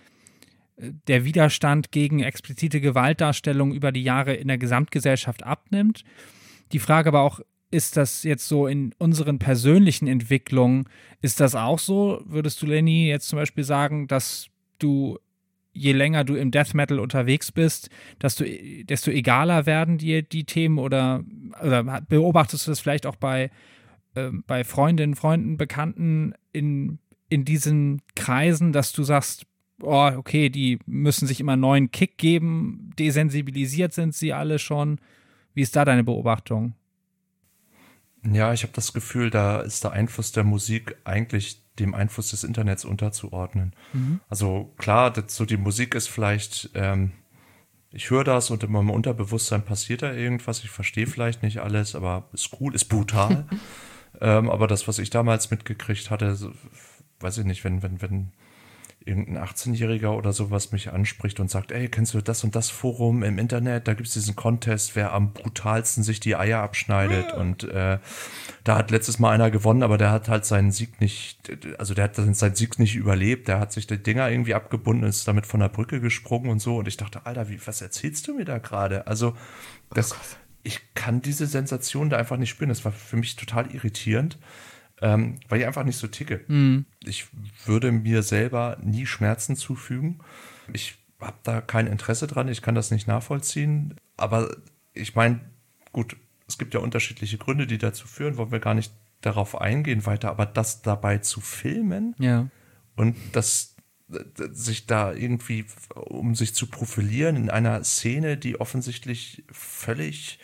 [0.75, 6.03] äh, der Widerstand gegen explizite Gewaltdarstellung über die Jahre in der Gesamtgesellschaft abnimmt.
[6.71, 7.39] Die Frage aber auch,
[7.71, 10.85] ist das jetzt so in unseren persönlichen Entwicklungen,
[11.21, 12.21] ist das auch so?
[12.25, 15.17] Würdest du, Lenny, jetzt zum Beispiel sagen, dass du
[15.73, 17.89] je länger du im Death Metal unterwegs bist,
[18.21, 18.45] desto,
[18.83, 21.23] desto egaler werden dir die Themen oder,
[21.61, 23.49] oder beobachtest du das vielleicht auch bei,
[24.15, 29.47] äh, bei Freundinnen, Freunden, Bekannten in, in diesen Kreisen, dass du sagst,
[29.81, 34.99] oh, okay, die müssen sich immer neuen Kick geben, desensibilisiert sind sie alle schon.
[35.53, 36.73] Wie ist da deine Beobachtung?
[38.31, 42.43] Ja, ich habe das Gefühl, da ist der Einfluss der Musik eigentlich dem Einfluss des
[42.43, 43.73] Internets unterzuordnen.
[43.93, 44.19] Mhm.
[44.29, 47.11] Also klar, so die Musik ist vielleicht, ähm,
[47.91, 51.95] ich höre das und in meinem Unterbewusstsein passiert da irgendwas, ich verstehe vielleicht nicht alles,
[51.95, 53.45] aber ist cool, ist brutal.
[54.21, 56.37] ähm, aber das, was ich damals mitgekriegt hatte,
[57.19, 58.31] weiß ich nicht, wenn, wenn, wenn
[59.05, 63.23] irgendein 18-Jähriger oder sowas mich anspricht und sagt, ey, kennst du das und das Forum
[63.23, 63.87] im Internet?
[63.87, 67.29] Da gibt es diesen Contest, wer am brutalsten sich die Eier abschneidet.
[67.29, 67.35] Ja.
[67.35, 67.99] Und äh,
[68.63, 72.05] da hat letztes Mal einer gewonnen, aber der hat halt seinen Sieg nicht, also der
[72.05, 73.47] hat seinen Sieg nicht überlebt.
[73.47, 76.77] Der hat sich die Dinger irgendwie abgebunden, ist damit von der Brücke gesprungen und so.
[76.77, 79.07] Und ich dachte, Alter, wie, was erzählst du mir da gerade?
[79.07, 79.35] Also,
[79.91, 80.15] das, oh
[80.63, 82.69] ich kann diese Sensation da einfach nicht spüren.
[82.69, 84.37] Das war für mich total irritierend
[85.03, 86.45] ähm, weil ich einfach nicht so ticke.
[86.47, 86.85] Mhm.
[87.03, 87.27] Ich
[87.65, 90.21] würde mir selber nie Schmerzen zufügen.
[90.71, 93.95] Ich habe da kein Interesse dran, ich kann das nicht nachvollziehen.
[94.15, 94.55] Aber
[94.93, 95.41] ich meine,
[95.91, 96.15] gut,
[96.47, 100.29] es gibt ja unterschiedliche Gründe, die dazu führen, wollen wir gar nicht darauf eingehen weiter,
[100.29, 102.49] aber das dabei zu filmen ja.
[102.95, 103.75] und das
[104.51, 110.39] sich da irgendwie, um sich zu profilieren in einer Szene, die offensichtlich völlig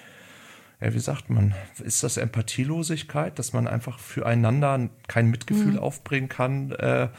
[0.81, 5.79] ja, wie sagt man, ist das Empathielosigkeit, dass man einfach füreinander kein Mitgefühl mhm.
[5.79, 7.09] aufbringen kann, äh,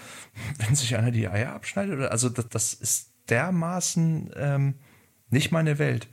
[0.58, 2.10] wenn sich einer die Eier abschneidet?
[2.10, 4.74] Also das, das ist dermaßen ähm,
[5.28, 6.08] nicht meine Welt.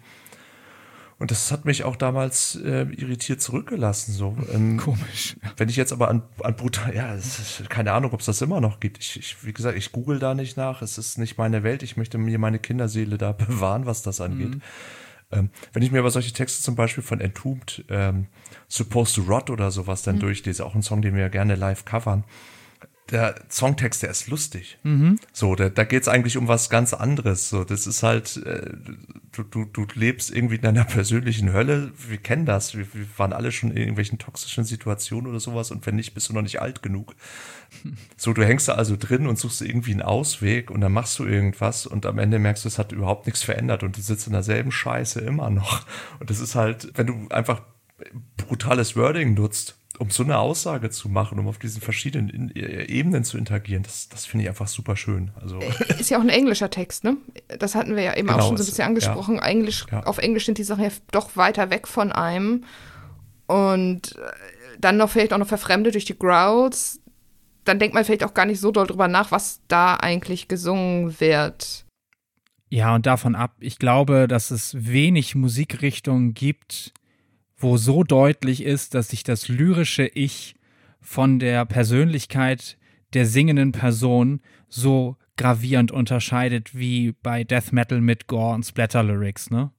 [1.19, 4.13] Und das hat mich auch damals äh, irritiert zurückgelassen.
[4.13, 4.37] So.
[4.53, 5.35] Ähm, Komisch.
[5.55, 8.61] Wenn ich jetzt aber an, an brutal, ja, ist, keine Ahnung, ob es das immer
[8.61, 8.99] noch gibt.
[8.99, 10.81] Ich, ich, wie gesagt, ich google da nicht nach.
[10.81, 11.81] Es ist nicht meine Welt.
[11.81, 14.55] Ich möchte mir meine Kinderseele da bewahren, was das angeht.
[14.55, 14.61] Mhm.
[15.31, 18.27] Ähm, wenn ich mir aber solche Texte zum Beispiel von Entombed, ähm,
[18.67, 20.21] Supposed to Rot oder sowas dann mhm.
[20.21, 22.23] durchlese, auch ein Song, den wir gerne live covern,
[23.11, 24.77] der Songtext, der ist lustig.
[24.83, 25.19] Mhm.
[25.31, 27.49] So, da, da geht es eigentlich um was ganz anderes.
[27.49, 28.71] So, das ist halt, äh,
[29.31, 31.91] du, du, du lebst irgendwie in deiner persönlichen Hölle.
[32.07, 32.75] Wir kennen das.
[32.75, 36.29] Wir, wir waren alle schon in irgendwelchen toxischen Situationen oder sowas und wenn nicht, bist
[36.29, 37.15] du noch nicht alt genug.
[38.15, 41.25] So, du hängst da also drin und suchst irgendwie einen Ausweg und dann machst du
[41.25, 44.33] irgendwas und am Ende merkst du, es hat überhaupt nichts verändert und du sitzt in
[44.33, 45.85] derselben Scheiße immer noch.
[46.19, 47.61] Und das ist halt, wenn du einfach
[48.37, 53.23] brutales Wording nutzt um so eine Aussage zu machen, um auf diesen verschiedenen äh, Ebenen
[53.23, 55.31] zu interagieren, das, das finde ich einfach super schön.
[55.39, 57.17] Also äh, ist ja auch ein englischer Text, ne?
[57.59, 59.35] Das hatten wir ja eben genau, auch schon so ein bisschen angesprochen.
[59.35, 59.45] Ja.
[59.45, 60.03] Englisch, ja.
[60.03, 62.63] Auf Englisch sind die Sachen ja doch weiter weg von einem.
[63.47, 67.01] Und äh, dann noch vielleicht auch noch verfremdet durch die Growls.
[67.63, 71.19] Dann denkt man vielleicht auch gar nicht so doll drüber nach, was da eigentlich gesungen
[71.19, 71.85] wird.
[72.69, 76.93] Ja, und davon ab, ich glaube, dass es wenig Musikrichtungen gibt,
[77.57, 80.55] wo so deutlich ist, dass sich das lyrische Ich
[81.01, 82.77] von der Persönlichkeit
[83.13, 89.49] der singenden Person so gravierend unterscheidet wie bei Death Metal mit Gore und Splatter Lyrics,
[89.49, 89.71] ne?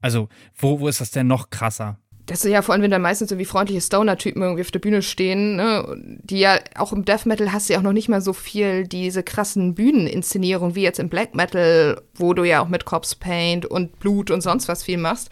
[0.00, 1.98] Also, wo, wo ist das denn noch krasser?
[2.26, 4.78] Das ist ja vor allem, wenn da meistens so wie freundliche Stoner-Typen irgendwie auf der
[4.78, 5.84] Bühne stehen, ne,
[6.22, 8.86] die ja auch im Death Metal hast du ja auch noch nicht mal so viel
[8.86, 13.66] diese krassen Bühneninszenierungen wie jetzt im Black Metal, wo du ja auch mit Corpse Paint
[13.66, 15.28] und Blut und sonst was viel machst.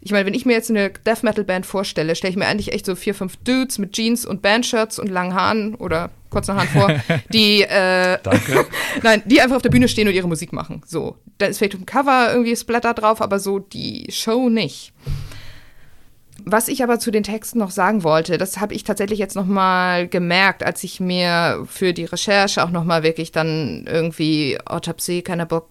[0.00, 2.72] Ich meine, wenn ich mir jetzt eine Death Metal Band vorstelle, stelle ich mir eigentlich
[2.72, 6.68] echt so vier, fünf Dudes mit Jeans und Bandshirts und langen Haaren oder kurzen Haaren
[6.68, 6.88] vor,
[7.34, 8.66] die äh, Danke.
[9.02, 10.80] nein, die einfach auf der Bühne stehen und ihre Musik machen.
[10.86, 14.94] So, da ist vielleicht ein Cover irgendwie Splatter drauf, aber so die Show nicht.
[16.44, 19.46] Was ich aber zu den Texten noch sagen wollte, das habe ich tatsächlich jetzt noch
[19.46, 25.22] mal gemerkt, als ich mir für die Recherche auch noch mal wirklich dann irgendwie Autopsie,
[25.22, 25.62] Cannibal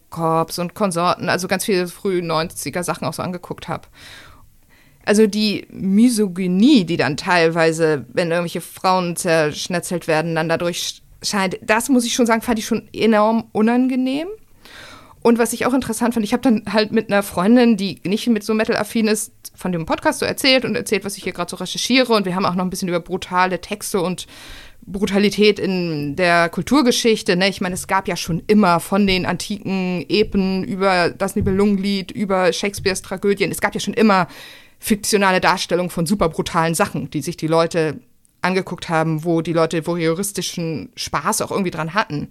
[0.58, 3.88] und Konsorten, also ganz viele frühen 90er Sachen auch so angeguckt habe.
[5.06, 11.90] Also die Misogynie, die dann teilweise, wenn irgendwelche Frauen zerschnetzelt werden, dann dadurch scheint, das
[11.90, 14.28] muss ich schon sagen, fand ich schon enorm unangenehm.
[15.22, 18.28] Und was ich auch interessant fand, ich habe dann halt mit einer Freundin, die nicht
[18.28, 21.50] mit so Metal-affin ist, von dem Podcast so erzählt und erzählt, was ich hier gerade
[21.50, 22.14] so recherchiere.
[22.14, 24.28] Und wir haben auch noch ein bisschen über brutale Texte und
[24.82, 27.36] Brutalität in der Kulturgeschichte.
[27.36, 27.50] Ne?
[27.50, 32.52] Ich meine, es gab ja schon immer von den antiken Epen über das Nibelungenlied, über
[32.54, 34.28] Shakespeares Tragödien, es gab ja schon immer
[34.80, 38.00] fiktionale Darstellungen von super brutalen Sachen, die sich die Leute
[38.42, 42.30] angeguckt haben, wo die Leute voyeuristischen Spaß auch irgendwie dran hatten.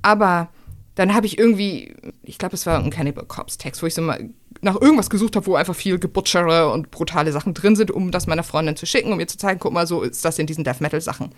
[0.00, 0.48] Aber
[0.96, 4.02] dann habe ich irgendwie, ich glaube, es war ein Cannibal Corpse Text, wo ich so
[4.02, 4.30] mal
[4.62, 8.26] nach irgendwas gesucht habe, wo einfach viel Gebutschere und brutale Sachen drin sind, um das
[8.26, 10.64] meiner Freundin zu schicken, um ihr zu zeigen, guck mal, so ist das in diesen
[10.64, 11.30] Death Metal Sachen.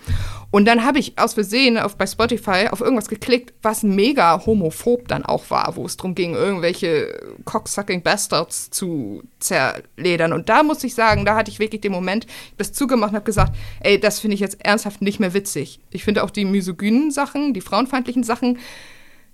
[0.52, 5.08] Und dann habe ich aus Versehen auf, bei Spotify auf irgendwas geklickt, was mega homophob
[5.08, 10.32] dann auch war, wo es darum ging, irgendwelche cocksucking Bastards zu zerledern.
[10.32, 13.16] Und da muss ich sagen, da hatte ich wirklich den Moment, ich das zugemacht und
[13.16, 15.80] habe gesagt, ey, das finde ich jetzt ernsthaft nicht mehr witzig.
[15.90, 18.58] Ich finde auch die misogynen Sachen, die frauenfeindlichen Sachen,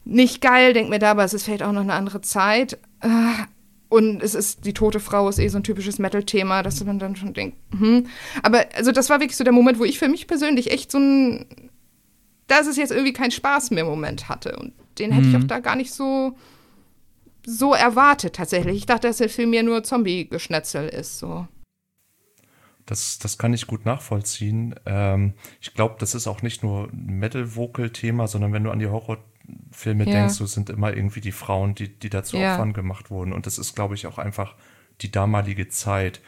[0.04, 2.78] nicht geil, denkt mir da, aber es ist vielleicht auch noch eine andere Zeit.
[3.00, 3.46] Ah,
[3.88, 7.16] und es ist, die tote Frau ist eh so ein typisches Metal-Thema, dass man dann
[7.16, 8.06] schon denkt, hm.
[8.42, 10.98] Aber also das war wirklich so der Moment, wo ich für mich persönlich echt so
[10.98, 11.70] ein,
[12.46, 14.56] dass es jetzt irgendwie kein Spaß mehr Moment hatte.
[14.56, 15.34] Und den hätte mhm.
[15.36, 16.36] ich auch da gar nicht so,
[17.46, 18.76] so erwartet tatsächlich.
[18.78, 21.46] Ich dachte, dass der Film ja nur Zombie-Geschnetzel ist, so.
[22.86, 24.74] Das, das kann ich gut nachvollziehen.
[24.84, 28.88] Ähm, ich glaube, das ist auch nicht nur ein Metal-Vocal-Thema, sondern wenn du an die
[28.88, 29.18] Horror
[29.72, 30.12] Filme Ja.
[30.12, 32.52] denkst, so sind immer irgendwie die Frauen, die, die dazu Ja.
[32.54, 33.32] Opfern gemacht wurden.
[33.32, 34.54] Und das ist, glaube ich, auch einfach
[35.00, 36.20] die damalige Zeit.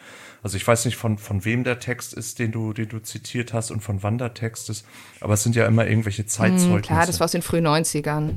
[0.43, 3.53] Also ich weiß nicht, von, von wem der Text ist, den du, den du zitiert
[3.53, 4.85] hast und von wann der Text ist,
[5.21, 6.83] aber es sind ja immer irgendwelche Mhm, Zeitzeugnisse.
[6.83, 8.35] klar, das war aus den frühen 90ern.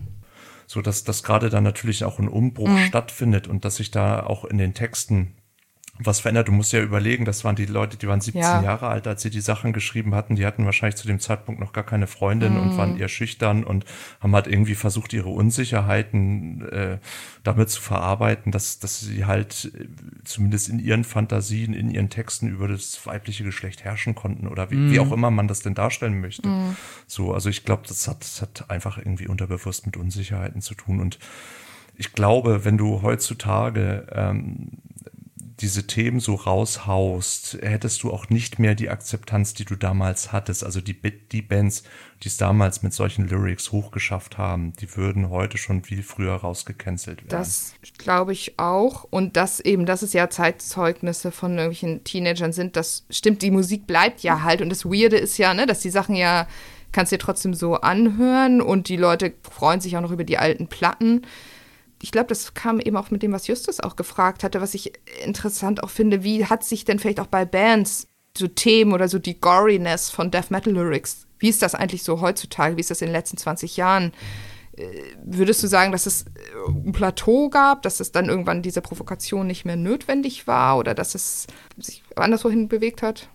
[0.68, 4.46] so dass, dass gerade da natürlich auch ein Umbruch stattfindet und dass sich da auch
[4.46, 5.34] in den Texten
[6.02, 6.48] was verändert.
[6.48, 8.64] Du musst ja überlegen, das waren die Leute, die waren 17 Ja.
[8.64, 10.36] Jahre alt, als sie die Sachen geschrieben hatten.
[10.38, 13.84] Die hatten wahrscheinlich zu dem Zeitpunkt noch gar keine Freundin und waren eher schüchtern und
[14.22, 16.98] haben halt irgendwie versucht, ihre Unsicherheiten äh,
[17.44, 19.86] damit zu verarbeiten, dass, dass sie halt äh,
[20.24, 24.92] zumindest in ihren Fantasien, in ihren Texten über das weibliche Geschlecht herrschen konnten oder wie,
[24.92, 26.50] wie auch immer man das denn darstellen möchte.
[27.08, 31.02] So, also ich glaube, das hat, das hat einfach irgendwie unterbewusst mit Unsicherheiten zu tun
[31.02, 31.20] und
[31.96, 34.70] ich glaube, wenn du heutzutage ähm,
[35.60, 40.64] diese Themen so raushaust, hättest du auch nicht mehr die Akzeptanz, die du damals hattest.
[40.64, 40.96] Also die,
[41.32, 41.84] die Bands,
[42.24, 47.20] die es damals mit solchen Lyrics hochgeschafft haben, die würden heute schon viel früher rausgecancelt
[47.20, 47.30] werden.
[47.30, 49.06] Das glaube ich auch.
[49.10, 53.86] Und das eben, dass es ja Zeitzeugnisse von irgendwelchen Teenagern sind, das stimmt, die Musik
[53.86, 54.62] bleibt ja halt.
[54.62, 56.48] Und das Weirde ist ja, ne, dass die Sachen ja,
[56.94, 60.68] kannst dir trotzdem so anhören und die Leute freuen sich auch noch über die alten
[60.68, 61.24] Platten.
[62.02, 64.94] Ich glaube, das kam eben auch mit dem, was Justus auch gefragt hatte, was ich
[65.24, 66.24] interessant auch finde.
[66.24, 68.08] Wie hat sich denn vielleicht auch bei Bands
[68.38, 72.22] so Themen oder so die Goriness von Death Metal Lyrics, wie ist das eigentlich so
[72.22, 72.78] heutzutage?
[72.78, 74.14] Wie ist das in den letzten 20 Jahren?
[75.26, 79.46] Würdest du sagen, dass es äh, ein Plateau gab, dass es dann irgendwann diese Provokation
[79.46, 83.30] nicht mehr notwendig war oder dass es sich anderswohin bewegt hat?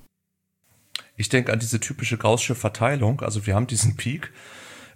[1.16, 3.20] Ich denke an diese typische Gaußsche Verteilung.
[3.20, 4.32] Also wir haben diesen Peak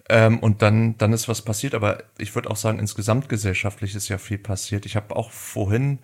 [0.08, 1.74] ähm, und dann, dann ist was passiert.
[1.74, 4.86] Aber ich würde auch sagen, insgesamt gesellschaftlich ist ja viel passiert.
[4.86, 5.98] Ich habe auch vorhin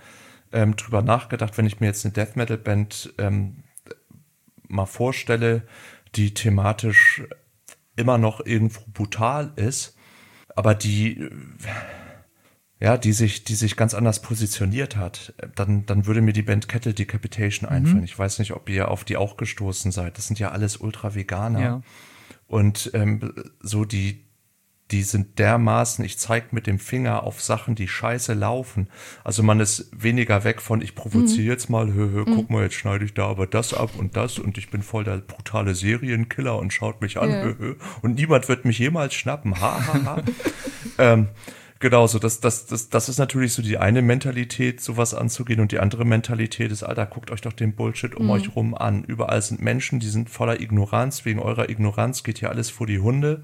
[0.53, 3.65] ähm, drüber nachgedacht, wenn ich mir jetzt eine Death Metal Band ähm,
[4.69, 5.63] mal vorstelle,
[6.15, 7.23] die thematisch
[7.97, 9.97] immer noch irgendwo brutal ist,
[10.55, 11.29] aber die
[12.81, 16.69] ja, die sich, die sich ganz anders positioniert hat, dann, dann würde mir die Band
[16.69, 18.05] Kettle Decapitation einfallen.
[18.05, 20.19] Ich weiß nicht, ob ihr auf die auch gestoßen seid.
[20.19, 21.61] Das sind ja alles Ultra-Veganer.
[21.61, 21.83] Ja.
[22.47, 24.25] Und ähm, so die,
[24.91, 28.89] die sind dermaßen, ich zeige mit dem Finger auf Sachen, die scheiße laufen.
[29.25, 32.75] Also man ist weniger weg von, ich provoziere jetzt mal, hö, hö, guck mal, jetzt
[32.75, 36.59] schneide ich da aber das ab und das und ich bin voll der brutale Serienkiller
[36.59, 37.43] und schaut mich an, Ja.
[37.45, 40.23] hö, hö, und niemand wird mich jemals schnappen, ha, ha, ha.
[40.99, 41.29] ähm,
[41.81, 45.61] Genau, so das, das, das, das ist natürlich so die eine Mentalität, sowas anzugehen.
[45.61, 49.05] Und die andere Mentalität ist, Alter, guckt euch doch den Bullshit um euch rum an.
[49.05, 51.25] Überall sind Menschen, die sind voller Ignoranz.
[51.27, 53.43] Wegen eurer Ignoranz geht hier alles vor die Hunde.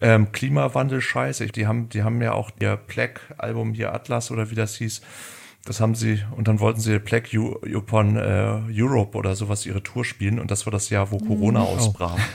[0.00, 1.46] Ähm, Klimawandel, scheiße.
[1.48, 5.02] Die haben, die haben ja auch ihr Plague-Album hier Atlas oder wie das hieß.
[5.64, 9.82] Das haben sie, und dann wollten sie Plague U- Upon äh, Europe oder sowas ihre
[9.82, 10.38] Tour spielen.
[10.38, 12.16] Und das war das Jahr, wo Corona ausbrach.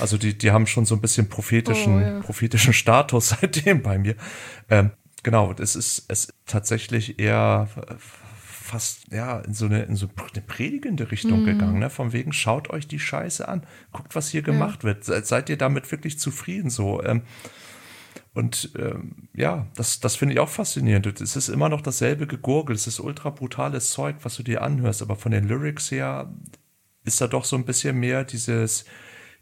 [0.00, 2.20] Also die, die haben schon so ein bisschen prophetischen, Oh, ja.
[2.20, 4.16] prophetischen Status seitdem bei mir.
[4.68, 4.90] Ähm,
[5.22, 11.10] genau, es ist es tatsächlich eher fast ja in so eine in so eine predigende
[11.10, 11.44] Richtung Mhm.
[11.44, 11.90] gegangen, ne?
[11.90, 15.58] Von wegen schaut euch die Scheiße an, guckt, was hier gemacht wird, seid, seid ihr
[15.58, 17.02] damit wirklich zufrieden so?
[17.02, 17.22] Ähm,
[18.32, 21.20] und ähm, ja, das, das finde ich auch faszinierend.
[21.20, 25.02] Es ist immer noch dasselbe Gegurgel, es ist ultra brutales Zeug, was du dir anhörst,
[25.02, 26.32] aber von den Lyrics her
[27.04, 28.86] ist da doch so ein bisschen mehr dieses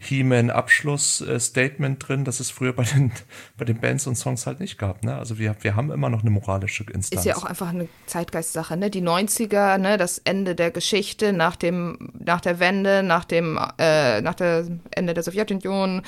[0.02, 3.12] He-Man-Abschluss-Statement drin, das es früher bei den,
[3.56, 5.04] bei den Bands und Songs halt nicht gab.
[5.04, 5.16] Ne?
[5.16, 7.20] Also wir, wir haben immer noch eine moralische Instanz.
[7.20, 8.90] Ist ja auch einfach eine Zeitgeistsache, ne?
[8.90, 14.20] Die 90er, ne, das Ende der Geschichte nach dem, nach der Wende, nach dem, äh,
[14.20, 16.02] nach dem Ende der Sowjetunion,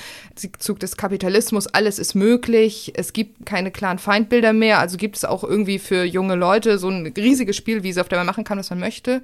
[0.59, 2.93] Zug des Kapitalismus, alles ist möglich.
[2.95, 6.89] Es gibt keine klaren Feindbilder mehr, also gibt es auch irgendwie für junge Leute so
[6.89, 9.21] ein riesiges Spielwiese, auf der man machen kann, was man möchte.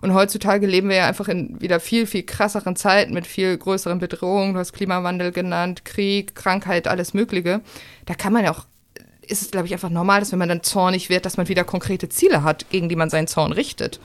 [0.00, 3.98] Und heutzutage leben wir ja einfach in wieder viel, viel krasseren Zeiten mit viel größeren
[3.98, 4.13] Bedrohungen.
[4.20, 7.60] Du hast Klimawandel genannt, Krieg, Krankheit, alles Mögliche.
[8.06, 8.66] Da kann man ja auch
[9.26, 11.64] ist es, glaube ich, einfach normal, dass wenn man dann zornig wird, dass man wieder
[11.64, 13.98] konkrete Ziele hat, gegen die man seinen Zorn richtet.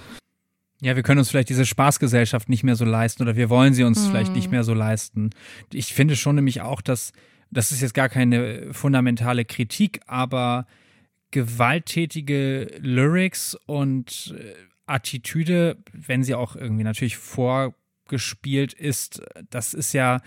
[0.82, 3.84] Ja, wir können uns vielleicht diese Spaßgesellschaft nicht mehr so leisten oder wir wollen sie
[3.84, 5.32] uns vielleicht nicht mehr so leisten.
[5.74, 7.12] Ich finde schon nämlich auch, dass
[7.52, 10.68] das ist jetzt gar keine fundamentale Kritik, aber
[11.32, 14.54] gewalttätige Lyrics und äh,
[14.86, 17.18] Attitüde, wenn sie auch irgendwie natürlich
[18.10, 20.20] vorgespielt ist, das ist ja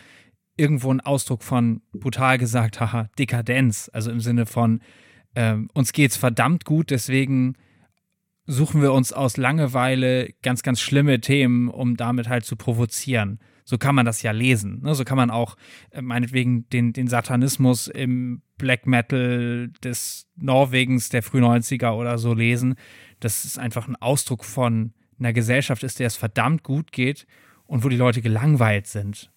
[0.57, 3.91] irgendwo ein Ausdruck von, brutal gesagt, haha, Dekadenz.
[3.93, 4.81] Also im Sinne von,
[5.35, 7.57] ähm, uns geht's verdammt gut, deswegen
[8.47, 13.41] suchen wir uns aus Langeweile ganz, ganz schlimme Themen, um damit halt zu provozieren.
[13.65, 14.83] So kann man das ja lesen.
[14.83, 14.95] Ne?
[14.95, 15.57] So kann man auch
[15.91, 22.35] äh, meinetwegen den, den Satanismus im Black Metal des Norwegens der frühen 90er oder so
[22.35, 22.75] lesen.
[23.21, 27.27] Das ist einfach ein Ausdruck von einer Gesellschaft ist, der es verdammt gut geht
[27.67, 29.31] und wo die Leute gelangweilt sind.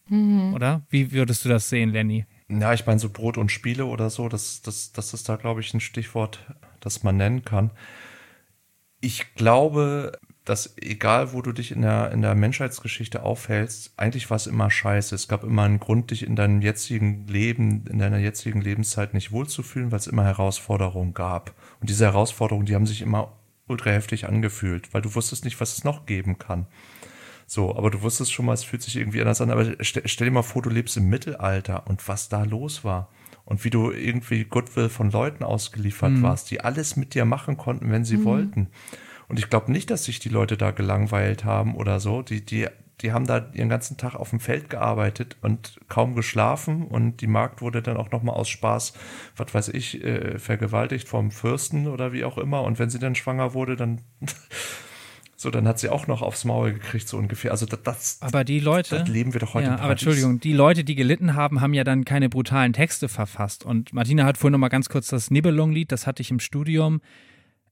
[0.54, 0.84] Oder?
[0.90, 2.26] Wie würdest du das sehen, Lenny?
[2.48, 5.62] Ja, ich meine, so Brot und Spiele oder so, das, das, das ist da, glaube
[5.62, 6.46] ich, ein Stichwort,
[6.80, 7.72] das man nennen kann.
[9.02, 14.38] Ich glaube, dass egal, wo du dich in der, in der Menschheitsgeschichte aufhältst, eigentlich war
[14.38, 15.16] es immer scheiße.
[15.16, 19.32] Es gab immer einen Grund, dich in deinem jetzigen Leben, in deiner jetzigen Lebenszeit nicht
[19.32, 21.56] wohlzufühlen, weil es immer Herausforderungen gab.
[21.82, 23.34] Und diese Herausforderungen, die haben sich immer
[23.68, 26.68] ultra heftig angefühlt, weil du wusstest nicht, was es noch geben kann.
[27.48, 29.52] So, aber du wusstest schon mal, es fühlt sich irgendwie anders an.
[29.52, 33.10] Aber stell, stell dir mal vor, du lebst im Mittelalter und was da los war.
[33.46, 36.24] Und wie du irgendwie Goodwill von Leuten ausgeliefert mhm.
[36.24, 38.26] warst, die alles mit dir machen konnten, wenn sie mhm.
[38.26, 38.68] wollten.
[39.28, 42.24] Und ich glaube nicht, dass sich die Leute da gelangweilt haben oder so.
[42.24, 42.68] Die, die,
[43.02, 46.88] die haben da ihren ganzen Tag auf dem Feld gearbeitet und kaum geschlafen.
[46.88, 48.94] Und die Magd wurde dann auch nochmal aus Spaß,
[49.36, 52.64] was weiß ich, äh, vergewaltigt vom Fürsten oder wie auch immer.
[52.64, 54.02] Und wenn sie dann schwanger wurde, dann
[55.46, 57.52] So, dann hat sie auch noch aufs Maul gekriegt, so ungefähr.
[57.52, 59.68] Also das, das aber die Leute, das leben wir doch heute.
[59.68, 63.64] Ja, aber Entschuldigung, die Leute, die gelitten haben, haben ja dann keine brutalen Texte verfasst.
[63.64, 67.00] Und Martina hat vorhin noch mal ganz kurz das Nibelungenlied, das hatte ich im Studium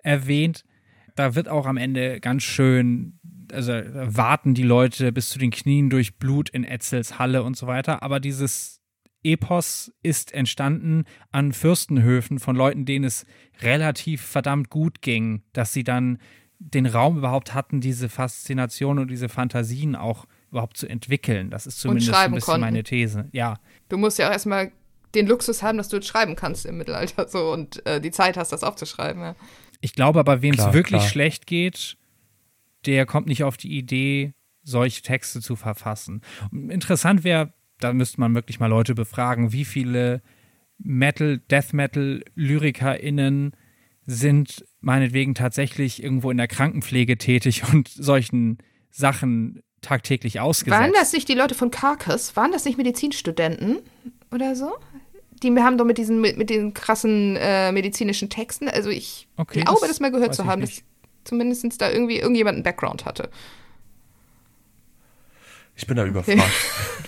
[0.04, 0.66] erwähnt.
[1.16, 3.18] Da wird auch am Ende ganz schön,
[3.52, 7.66] also warten die Leute bis zu den Knien durch Blut in Etzels Halle und so
[7.66, 8.04] weiter.
[8.04, 8.82] Aber dieses
[9.24, 13.26] Epos ist entstanden an Fürstenhöfen von Leuten, denen es
[13.64, 16.20] relativ verdammt gut ging, dass sie dann
[16.72, 21.50] den Raum überhaupt hatten, diese Faszination und diese Fantasien auch überhaupt zu entwickeln.
[21.50, 22.62] Das ist zumindest ein bisschen konnten.
[22.62, 23.28] meine These.
[23.32, 23.60] Ja.
[23.90, 24.72] Du musst ja auch erstmal
[25.14, 28.38] den Luxus haben, dass du jetzt schreiben kannst im Mittelalter so und äh, die Zeit
[28.38, 29.22] hast, das aufzuschreiben.
[29.22, 29.36] Ja.
[29.82, 31.10] Ich glaube aber, wem es wirklich klar.
[31.10, 31.98] schlecht geht,
[32.86, 36.22] der kommt nicht auf die Idee, solche Texte zu verfassen.
[36.52, 40.22] Interessant wäre, da müsste man wirklich mal Leute befragen, wie viele
[40.78, 43.56] Metal, Death Metal LyrikerInnen
[44.06, 48.58] sind meinetwegen tatsächlich irgendwo in der Krankenpflege tätig und solchen
[48.92, 50.80] Sachen tagtäglich ausgesetzt.
[50.80, 52.36] Waren das nicht die Leute von Carcass?
[52.36, 53.80] Waren das nicht Medizinstudenten
[54.32, 54.74] oder so?
[55.42, 59.62] Die haben doch mit diesen, mit, mit den krassen äh, medizinischen Texten, also ich okay,
[59.62, 60.84] glaube, das, das mal gehört zu haben, dass
[61.26, 63.30] zumindest da irgendwie irgendjemand einen Background hatte.
[65.76, 66.40] Ich bin da überfragt.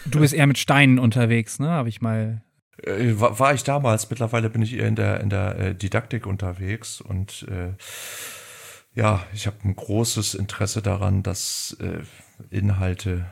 [0.06, 1.70] du bist eher mit Steinen unterwegs, ne?
[1.70, 2.42] Habe ich mal
[2.84, 6.26] äh, war, war, ich damals, mittlerweile bin ich eher in der, in der äh, Didaktik
[6.26, 7.74] unterwegs und äh,
[8.94, 12.04] ja, ich habe ein großes Interesse daran, dass äh,
[12.50, 13.26] Inhalte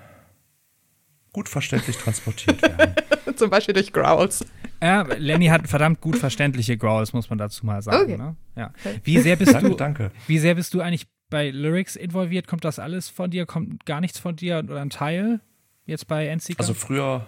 [1.31, 2.95] gut verständlich transportiert werden.
[3.35, 4.45] Zum Beispiel durch Growls.
[4.81, 8.03] Ja, Lenny hat verdammt gut verständliche Growls, muss man dazu mal sagen.
[8.03, 8.17] Okay.
[8.17, 8.35] Ne?
[8.55, 8.71] Ja.
[9.03, 9.75] Wie sehr bist danke, du?
[9.75, 10.11] Danke.
[10.27, 12.47] Wie sehr bist du eigentlich bei Lyrics involviert?
[12.47, 13.45] Kommt das alles von dir?
[13.45, 15.39] Kommt gar nichts von dir oder ein Teil
[15.85, 16.59] jetzt bei NCK?
[16.59, 17.25] Also früher,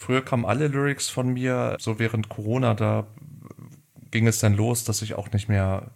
[0.00, 3.06] Früher kamen alle Lyrics von mir, so während Corona, da
[4.10, 5.90] ging es dann los, dass ich auch nicht mehr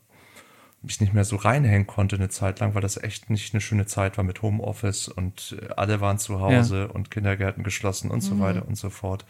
[0.83, 3.87] mich nicht mehr so reinhängen konnte eine Zeit lang, weil das echt nicht eine schöne
[3.87, 6.85] Zeit war mit Homeoffice und alle waren zu Hause ja.
[6.85, 8.29] und Kindergärten geschlossen und mhm.
[8.29, 9.25] so weiter und so fort.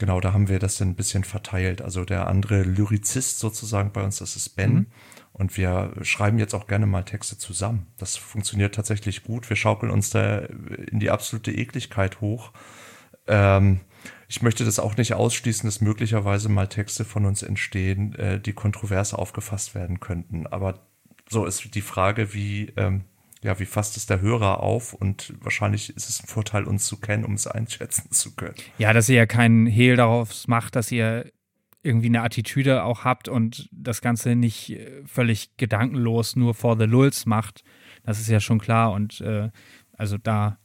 [0.00, 1.80] Genau, da haben wir das dann ein bisschen verteilt.
[1.82, 4.74] Also der andere Lyrizist sozusagen bei uns, das ist Ben.
[4.74, 4.86] Mhm.
[5.32, 7.86] Und wir schreiben jetzt auch gerne mal Texte zusammen.
[7.96, 9.48] Das funktioniert tatsächlich gut.
[9.48, 12.50] Wir schaukeln uns da in die absolute Ekligkeit hoch
[13.26, 13.80] ähm,
[14.28, 18.52] ich möchte das auch nicht ausschließen, dass möglicherweise mal Texte von uns entstehen, äh, die
[18.52, 20.46] kontrovers aufgefasst werden könnten.
[20.46, 20.80] Aber
[21.28, 23.04] so ist die Frage, wie, ähm,
[23.42, 24.94] ja, wie fasst es der Hörer auf?
[24.94, 28.54] Und wahrscheinlich ist es ein Vorteil, uns zu kennen, um es einschätzen zu können.
[28.78, 31.30] Ja, dass ihr ja keinen Hehl darauf macht, dass ihr
[31.82, 36.84] irgendwie eine Attitüde auch habt und das Ganze nicht äh, völlig gedankenlos nur for the
[36.84, 37.62] lulz macht.
[38.02, 38.92] Das ist ja schon klar.
[38.92, 39.50] Und äh,
[39.92, 40.58] also da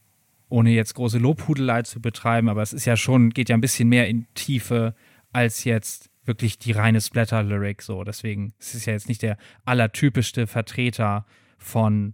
[0.52, 3.90] ohne jetzt große Lobhudelei zu betreiben, aber es ist ja schon, geht ja ein bisschen
[3.90, 4.94] mehr in Tiefe
[5.32, 8.04] als jetzt wirklich die reine Splatter-Lyric so.
[8.04, 11.26] Deswegen es ist ja jetzt nicht der allertypischste Vertreter
[11.58, 12.14] von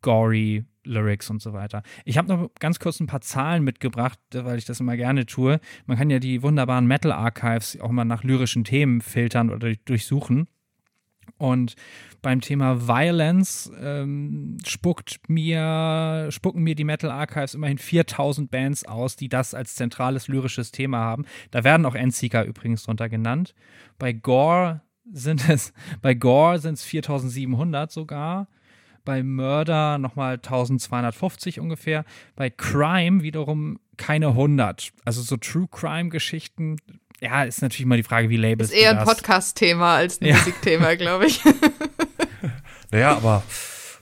[0.00, 1.82] gory Lyrics und so weiter.
[2.04, 5.60] Ich habe noch ganz kurz ein paar Zahlen mitgebracht, weil ich das immer gerne tue.
[5.86, 10.48] Man kann ja die wunderbaren Metal Archives auch mal nach lyrischen Themen filtern oder durchsuchen.
[11.42, 11.74] Und
[12.22, 19.16] beim Thema Violence ähm, spuckt mir, spucken mir die Metal Archives immerhin 4000 Bands aus,
[19.16, 21.24] die das als zentrales lyrisches Thema haben.
[21.50, 23.56] Da werden auch Endseeker übrigens drunter genannt.
[23.98, 28.46] Bei Gore sind es, bei Gore sind es 4700 sogar.
[29.04, 32.04] Bei Murder nochmal 1250 ungefähr.
[32.36, 34.92] Bei Crime wiederum keine 100.
[35.04, 36.76] Also so True Crime Geschichten
[37.22, 38.70] ja, ist natürlich mal die Frage, wie Labels.
[38.70, 40.36] Ist eher ein Podcast-Thema als ein ja.
[40.36, 41.40] Musikthema, glaube ich.
[42.90, 43.44] naja, aber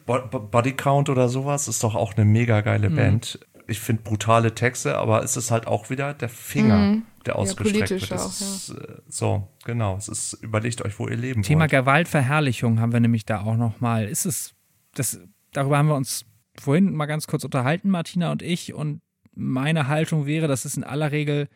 [0.07, 2.97] Body Count oder sowas ist doch auch eine mega geile mhm.
[2.97, 3.41] Band.
[3.67, 7.03] Ich finde brutale Texte, aber es ist halt auch wieder der Finger, mhm.
[7.27, 8.13] der ausgestreckt ja, wird.
[8.13, 8.75] Auch, ist, ja.
[8.75, 9.97] Äh, so, genau.
[9.99, 11.73] Es ist, überlegt euch, wo ihr leben Thema wollt.
[11.73, 14.09] Gewaltverherrlichung haben wir nämlich da auch noch mal.
[14.09, 14.55] Ist es,
[14.95, 15.21] das,
[15.53, 16.25] darüber haben wir uns
[16.59, 18.73] vorhin mal ganz kurz unterhalten, Martina und ich.
[18.73, 19.03] Und
[19.35, 21.49] meine Haltung wäre, dass es in aller Regel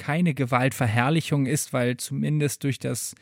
[0.00, 3.14] keine Gewaltverherrlichung ist, weil zumindest durch das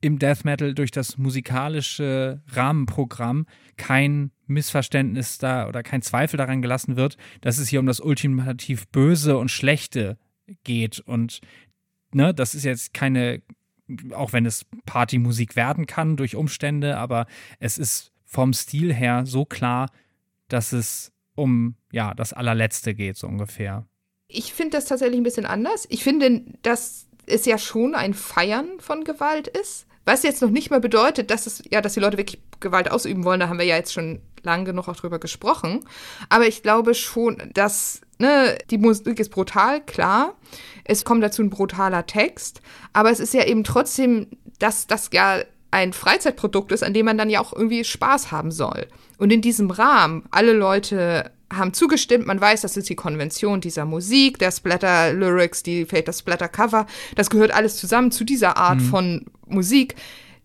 [0.00, 6.96] im Death Metal durch das musikalische Rahmenprogramm kein Missverständnis da oder kein Zweifel daran gelassen
[6.96, 10.18] wird, dass es hier um das ultimativ Böse und Schlechte
[10.64, 10.98] geht.
[10.98, 11.40] Und
[12.12, 13.40] ne, das ist jetzt keine,
[14.12, 17.26] auch wenn es Partymusik werden kann durch Umstände, aber
[17.60, 19.88] es ist vom Stil her so klar,
[20.48, 23.86] dass es um ja das allerletzte geht, so ungefähr.
[24.34, 25.86] Ich finde das tatsächlich ein bisschen anders.
[25.88, 29.86] Ich finde, dass es ja schon ein Feiern von Gewalt ist.
[30.04, 33.24] Was jetzt noch nicht mal bedeutet, dass es, ja, dass die Leute wirklich Gewalt ausüben
[33.24, 35.80] wollen, da haben wir ja jetzt schon lang genug auch drüber gesprochen.
[36.28, 40.34] Aber ich glaube schon, dass, ne, die Musik ist brutal, klar.
[40.84, 42.60] Es kommt dazu ein brutaler Text,
[42.92, 44.28] aber es ist ja eben trotzdem,
[44.58, 48.50] dass das ja ein Freizeitprodukt ist, an dem man dann ja auch irgendwie Spaß haben
[48.50, 48.86] soll.
[49.18, 53.84] Und in diesem Rahmen, alle Leute haben zugestimmt, man weiß, das ist die Konvention dieser
[53.84, 56.86] Musik, der Splatter-Lyrics, die vielleicht das Splatter-Cover,
[57.16, 58.84] das gehört alles zusammen zu dieser Art mhm.
[58.84, 59.94] von Musik.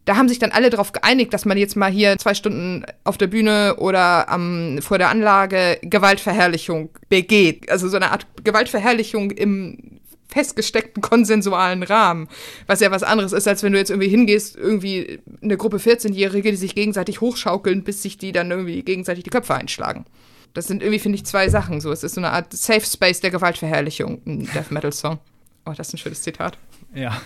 [0.05, 3.18] Da haben sich dann alle darauf geeinigt, dass man jetzt mal hier zwei Stunden auf
[3.18, 7.70] der Bühne oder ähm, vor der Anlage Gewaltverherrlichung begeht.
[7.70, 9.99] Also so eine Art Gewaltverherrlichung im
[10.30, 12.28] festgesteckten konsensualen Rahmen,
[12.68, 16.51] was ja was anderes ist, als wenn du jetzt irgendwie hingehst, irgendwie eine Gruppe 14-Jährige,
[16.51, 20.05] die sich gegenseitig hochschaukeln, bis sich die dann irgendwie gegenseitig die Köpfe einschlagen.
[20.53, 21.81] Das sind irgendwie, finde ich, zwei Sachen.
[21.81, 25.19] So, es ist so eine Art Safe Space der Gewaltverherrlichung, ein Death Metal Song.
[25.65, 26.57] Oh, das ist ein schönes Zitat.
[26.93, 27.21] Ja.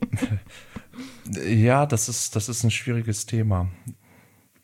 [1.46, 3.68] ja, das ist, das ist ein schwieriges Thema.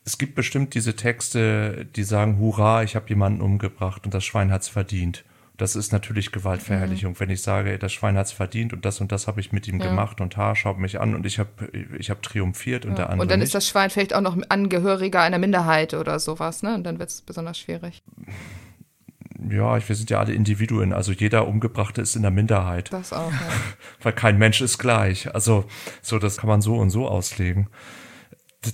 [0.03, 4.51] Es gibt bestimmt diese Texte, die sagen, hurra, ich habe jemanden umgebracht und das Schwein
[4.51, 5.23] hat's verdient.
[5.61, 7.19] Das ist natürlich Gewaltverherrlichung, mhm.
[7.19, 9.67] wenn ich sage, das Schwein hat es verdient und das und das habe ich mit
[9.67, 9.89] ihm ja.
[9.89, 11.49] gemacht und ha, schaut mich an und ich habe
[11.99, 13.21] ich hab triumphiert und der andere.
[13.21, 13.49] Und dann nicht.
[13.49, 16.73] ist das Schwein vielleicht auch noch Angehöriger einer Minderheit oder sowas, ne?
[16.73, 18.01] Und dann wird es besonders schwierig.
[19.51, 22.91] Ja, wir sind ja alle Individuen, also jeder Umgebrachte ist in der Minderheit.
[22.91, 23.39] Das auch, ja.
[24.01, 25.31] Weil kein Mensch ist gleich.
[25.31, 25.65] Also,
[26.01, 27.67] so, das kann man so und so auslegen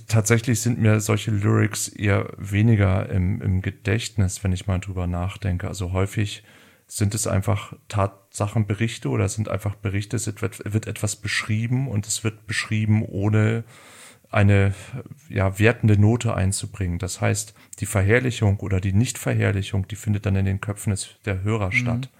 [0.06, 5.66] tatsächlich sind mir solche Lyrics eher weniger im, im Gedächtnis, wenn ich mal drüber nachdenke.
[5.66, 6.44] Also häufig
[6.88, 12.46] sind es einfach Tatsachenberichte oder sind einfach Berichte, es wird, etwas beschrieben und es wird
[12.46, 13.64] beschrieben, ohne
[14.30, 14.74] eine
[15.28, 16.98] ja, wertende Note einzubringen.
[16.98, 21.42] Das heißt, die Verherrlichung oder die Nichtverherrlichung, die findet dann in den Köpfen des, der
[21.42, 21.72] Hörer mhm.
[21.72, 22.10] statt.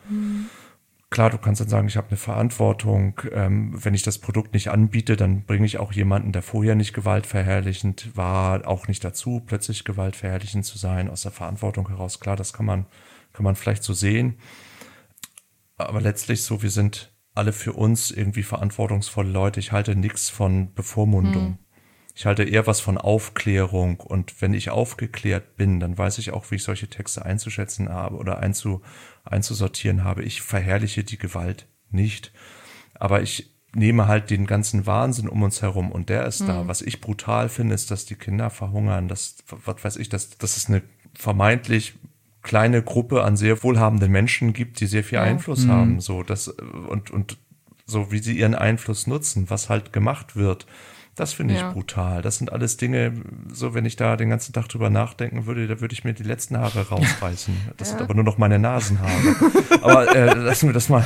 [1.11, 3.21] Klar, du kannst dann sagen, ich habe eine Verantwortung.
[3.33, 6.93] Ähm, wenn ich das Produkt nicht anbiete, dann bringe ich auch jemanden, der vorher nicht
[6.93, 12.21] gewaltverherrlichend war, auch nicht dazu, plötzlich gewaltverherrlichend zu sein, aus der Verantwortung heraus.
[12.21, 12.87] Klar, das kann man
[13.33, 14.39] kann man vielleicht so sehen.
[15.77, 19.61] Aber letztlich so, wir sind alle für uns irgendwie verantwortungsvolle Leute.
[19.61, 21.47] Ich halte nichts von Bevormundung.
[21.47, 21.59] Hm.
[22.17, 24.01] Ich halte eher was von Aufklärung.
[24.01, 28.17] Und wenn ich aufgeklärt bin, dann weiß ich auch, wie ich solche Texte einzuschätzen habe
[28.17, 28.83] oder einzu,
[29.25, 30.25] einzusortieren habe.
[30.25, 32.33] Ich verherrliche die Gewalt nicht.
[32.95, 36.47] Aber ich nehme halt den ganzen Wahnsinn um uns herum und der ist hm.
[36.49, 36.67] da.
[36.67, 39.07] Was ich brutal finde, ist, dass die Kinder verhungern.
[39.07, 40.83] Das, was weiß ich, das, das ist eine
[41.15, 41.95] vermeintlich
[42.43, 45.25] kleine Gruppe an sehr wohlhabenden Menschen gibt, die sehr viel ja.
[45.25, 45.73] Einfluss mhm.
[45.73, 47.39] haben, so das und und
[47.87, 50.67] so wie sie ihren Einfluss nutzen, was halt gemacht wird.
[51.19, 51.73] Das finde ich ja.
[51.73, 52.23] brutal.
[52.23, 53.13] Das sind alles Dinge,
[53.53, 56.23] so wenn ich da den ganzen Tag drüber nachdenken würde, da würde ich mir die
[56.23, 57.57] letzten Haare rausreißen.
[57.77, 57.97] Das ja.
[57.97, 59.35] sind aber nur noch meine Nasenhaare.
[59.83, 61.05] aber äh, lassen wir das mal,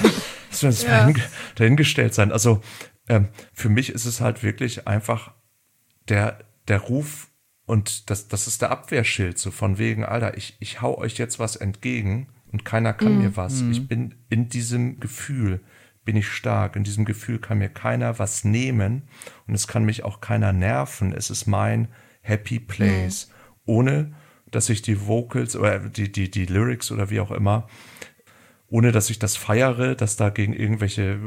[0.51, 1.07] lassen wir das ja.
[1.07, 1.14] mal
[1.55, 2.30] dahingestellt sein.
[2.30, 2.61] Also
[3.09, 5.33] ähm, für mich ist es halt wirklich einfach
[6.11, 7.28] der, der Ruf
[7.67, 11.39] und das, das ist der Abwehrschild, so von wegen, Alter, ich, ich hau euch jetzt
[11.39, 13.23] was entgegen und keiner kann mm.
[13.23, 13.63] mir was.
[13.63, 13.71] Mm.
[13.71, 15.61] Ich bin in diesem Gefühl,
[16.05, 16.77] bin ich stark.
[16.77, 19.03] In diesem Gefühl kann mir keiner was nehmen
[19.47, 21.13] und es kann mich auch keiner nerven.
[21.13, 21.89] Es ist mein
[22.21, 23.29] Happy Place.
[23.29, 23.33] Mm.
[23.71, 24.15] Ohne,
[24.51, 27.69] dass ich die Vocals oder die, die, die Lyrics oder wie auch immer
[28.73, 31.18] ohne dass ich das feiere, dass da gegen irgendwelche äh,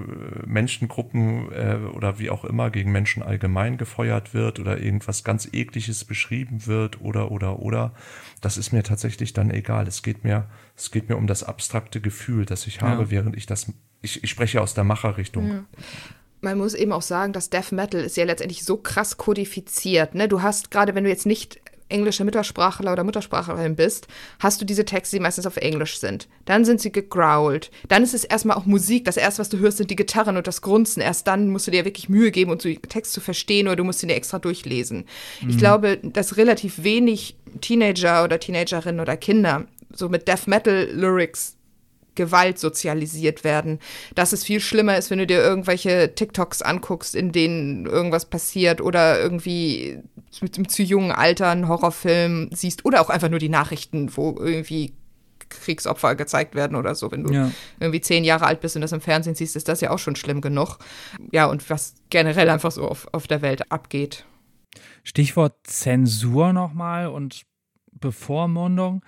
[0.47, 6.05] Menschengruppen äh, oder wie auch immer gegen Menschen allgemein gefeuert wird oder irgendwas ganz ekliges
[6.05, 7.93] beschrieben wird oder oder oder
[8.41, 9.87] das ist mir tatsächlich dann egal.
[9.87, 13.11] Es geht mir es geht mir um das abstrakte Gefühl, das ich habe, ja.
[13.11, 13.71] während ich das
[14.01, 15.47] ich, ich spreche aus der Macherrichtung.
[15.47, 15.65] Ja
[16.41, 20.13] man muss eben auch sagen, dass Death Metal ist ja letztendlich so krass kodifiziert.
[20.13, 20.27] Ne?
[20.27, 21.59] Du hast gerade, wenn du jetzt nicht
[21.89, 24.07] englischer Muttersprachler oder Muttersprachlerin bist,
[24.39, 26.27] hast du diese Texte, die meistens auf Englisch sind.
[26.45, 27.71] Dann sind sie gegrowled.
[27.87, 29.05] Dann ist es erstmal auch Musik.
[29.05, 31.01] Das erste, was du hörst, sind die Gitarren und das Grunzen.
[31.01, 33.83] Erst dann musst du dir wirklich Mühe geben, um den Text zu verstehen oder du
[33.83, 35.05] musst ihn dir extra durchlesen.
[35.41, 35.49] Mhm.
[35.49, 41.55] Ich glaube, dass relativ wenig Teenager oder Teenagerinnen oder Kinder so mit Death Metal Lyrics
[42.15, 43.79] Gewalt sozialisiert werden.
[44.15, 48.81] Dass es viel schlimmer ist, wenn du dir irgendwelche TikToks anguckst, in denen irgendwas passiert
[48.81, 49.99] oder irgendwie
[50.41, 54.35] mit einem zu jungen Alter einen Horrorfilm siehst oder auch einfach nur die Nachrichten, wo
[54.39, 54.93] irgendwie
[55.49, 57.11] Kriegsopfer gezeigt werden oder so.
[57.11, 57.51] Wenn du Ja.
[57.79, 60.15] irgendwie zehn Jahre alt bist und das im Fernsehen siehst, ist das ja auch schon
[60.15, 60.77] schlimm genug.
[61.31, 64.25] Ja, und was generell einfach so auf, auf der Welt abgeht.
[65.03, 67.43] Stichwort Zensur nochmal und
[67.91, 69.03] Bevormundung.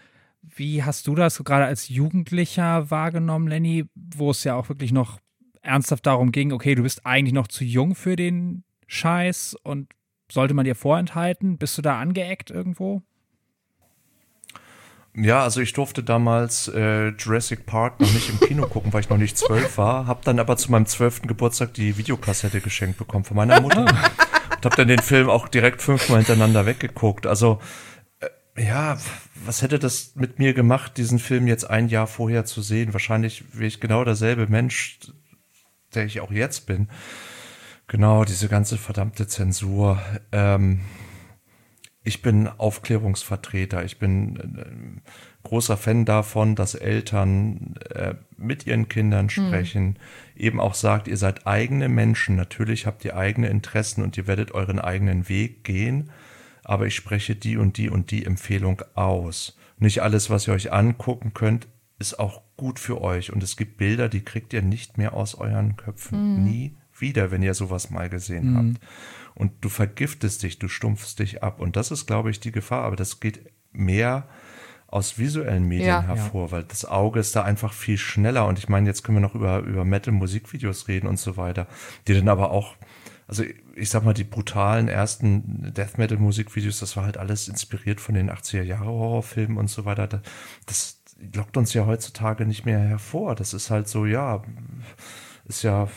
[0.55, 5.19] Wie hast du das gerade als Jugendlicher wahrgenommen, Lenny, wo es ja auch wirklich noch
[5.61, 9.89] ernsthaft darum ging, okay, du bist eigentlich noch zu jung für den Scheiß und
[10.31, 11.57] sollte man dir vorenthalten?
[11.57, 13.01] Bist du da angeeckt irgendwo?
[15.19, 19.09] Ja, also ich durfte damals äh, Jurassic Park noch nicht im Kino gucken, weil ich
[19.09, 20.05] noch nicht zwölf war.
[20.05, 23.81] Hab dann aber zu meinem zwölften Geburtstag die Videokassette geschenkt bekommen von meiner Mutter.
[23.85, 27.25] und hab dann den Film auch direkt fünfmal hintereinander weggeguckt.
[27.25, 27.59] Also
[28.57, 28.97] ja,
[29.45, 32.93] was hätte das mit mir gemacht, diesen Film jetzt ein Jahr vorher zu sehen?
[32.93, 34.99] Wahrscheinlich wäre ich genau derselbe Mensch,
[35.93, 36.89] der ich auch jetzt bin.
[37.87, 40.01] Genau, diese ganze verdammte Zensur.
[40.31, 40.81] Ähm,
[42.03, 43.85] ich bin Aufklärungsvertreter.
[43.85, 49.97] Ich bin äh, großer Fan davon, dass Eltern äh, mit ihren Kindern sprechen,
[50.35, 52.35] eben auch sagt, ihr seid eigene Menschen.
[52.35, 56.09] Natürlich habt ihr eigene Interessen und ihr werdet euren eigenen Weg gehen.
[56.67, 59.57] Aber ich spreche die und die und die Empfehlung aus.
[59.79, 63.31] Nicht alles, was ihr euch angucken könnt, ist auch gut für euch.
[63.31, 66.43] Und es gibt Bilder, die kriegt ihr nicht mehr aus euren Köpfen.
[66.43, 68.85] Nie wieder, wenn ihr sowas mal gesehen habt.
[69.33, 71.61] Und du vergiftest dich, du stumpfst dich ab.
[71.61, 72.83] Und das ist, glaube ich, die Gefahr.
[72.83, 74.27] Aber das geht mehr
[74.87, 76.01] aus visuellen Medien Ja.
[76.01, 78.45] hervor, weil das Auge ist da einfach viel schneller.
[78.45, 81.67] Und ich meine, jetzt können wir noch über, über Metal-Musikvideos reden und so weiter,
[82.07, 82.75] die dann aber auch,
[83.27, 83.43] also
[83.75, 88.29] ich sag mal, die brutalen ersten Death Metal-Musikvideos, das war halt alles inspiriert von den
[88.31, 90.07] 80er-Jahre-Horrorfilmen und so weiter.
[90.07, 90.21] Da-
[90.65, 91.01] Das
[91.35, 93.35] lockt uns ja heutzutage nicht mehr hervor.
[93.35, 94.43] Das ist halt so, ja,
[95.45, 95.87] ist ja,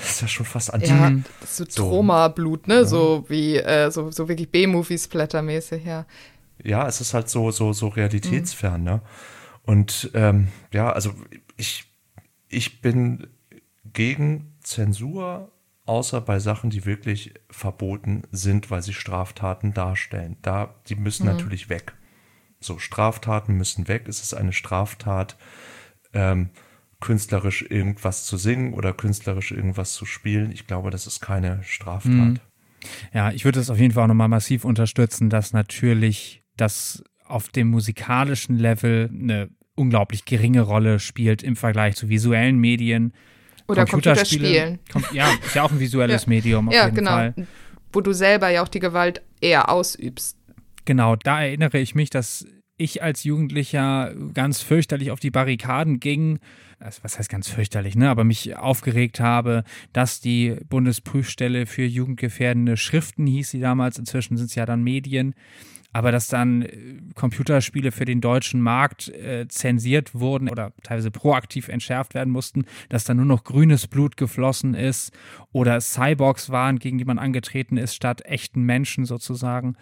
[0.00, 0.86] ist ja schon fast anti.
[0.88, 1.12] Ja,
[1.42, 1.64] ist so.
[1.90, 2.84] Troma-Blut, ne?
[2.86, 6.06] So wie, äh, so, so wirklich B-Movie-Splatter-mäßig, ja.
[6.62, 9.02] ja, es ist halt so, so, so realitätsfern, ne?
[9.62, 11.12] Und ähm, ja, also
[11.56, 11.84] ich,
[12.48, 13.26] ich bin
[13.92, 15.50] gegen Zensur,
[15.88, 20.36] außer bei Sachen, die wirklich verboten sind, weil sie Straftaten darstellen.
[20.42, 21.94] Da, die müssen natürlich weg.
[22.60, 24.08] So, Straftaten müssen weg.
[24.08, 25.36] Es ist eine Straftat,
[26.12, 26.50] ähm,
[27.00, 30.50] künstlerisch irgendwas zu singen oder künstlerisch irgendwas zu spielen.
[30.50, 32.40] Ich glaube, das ist keine Straftat.
[33.12, 37.48] Ja, ich würde es auf jeden Fall auch nochmal massiv unterstützen, dass natürlich das auf
[37.48, 43.12] dem musikalischen Level eine unglaublich geringe Rolle spielt im Vergleich zu visuellen Medien.
[43.68, 44.78] Oder Computerspiele- Computerspielen.
[44.92, 46.28] Kom ja, ist ja auch ein visuelles Ja.
[46.28, 47.10] Medium auf Ja, jeden genau.
[47.10, 47.34] Fall.
[47.92, 50.36] Wo du selber ja auch die Gewalt eher ausübst.
[50.84, 52.46] Genau, da erinnere ich mich, dass
[52.76, 56.38] ich als Jugendlicher ganz fürchterlich auf die Barrikaden ging.
[56.80, 58.08] Also, was heißt ganz fürchterlich, ne?
[58.08, 64.46] Aber mich aufgeregt habe, dass die Bundesprüfstelle für jugendgefährdende Schriften hieß sie damals, inzwischen sind
[64.46, 65.34] es ja dann Medien,
[65.92, 71.68] aber dass dann äh, Computerspiele für den deutschen Markt äh, zensiert wurden oder teilweise proaktiv
[71.68, 75.12] entschärft werden mussten, dass dann nur noch grünes Blut geflossen ist
[75.52, 79.76] oder Cyborgs waren, gegen die man angetreten ist, statt echten Menschen sozusagen.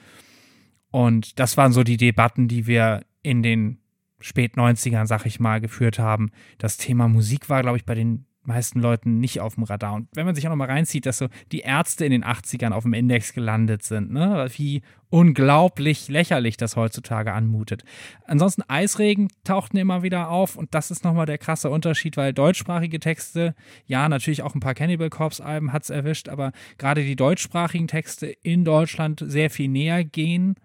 [0.90, 3.78] Und das waren so die Debatten, die wir in den
[4.20, 6.30] spät 90ern, sag ich mal, geführt haben.
[6.58, 9.94] Das Thema Musik war, glaube ich, bei den meisten Leuten nicht auf dem Radar.
[9.94, 12.72] Und wenn man sich auch noch mal reinzieht, dass so die Ärzte in den 80ern
[12.72, 14.48] auf dem Index gelandet sind, ne?
[14.56, 17.84] wie unglaublich lächerlich das heutzutage anmutet.
[18.24, 22.98] Ansonsten Eisregen tauchten immer wieder auf und das ist nochmal der krasse Unterschied, weil deutschsprachige
[22.98, 23.54] Texte,
[23.86, 27.88] ja, natürlich auch ein paar Cannibal Corpse Alben hat es erwischt, aber gerade die deutschsprachigen
[27.88, 30.56] Texte in Deutschland sehr viel näher gehen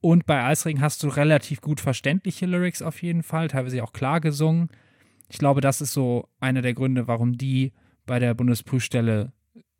[0.00, 4.20] und bei Eisregen hast du relativ gut verständliche Lyrics auf jeden Fall, teilweise auch klar
[4.20, 4.70] gesungen.
[5.30, 7.72] Ich glaube, das ist so einer der Gründe, warum die
[8.04, 9.32] bei der Bundesprüfstelle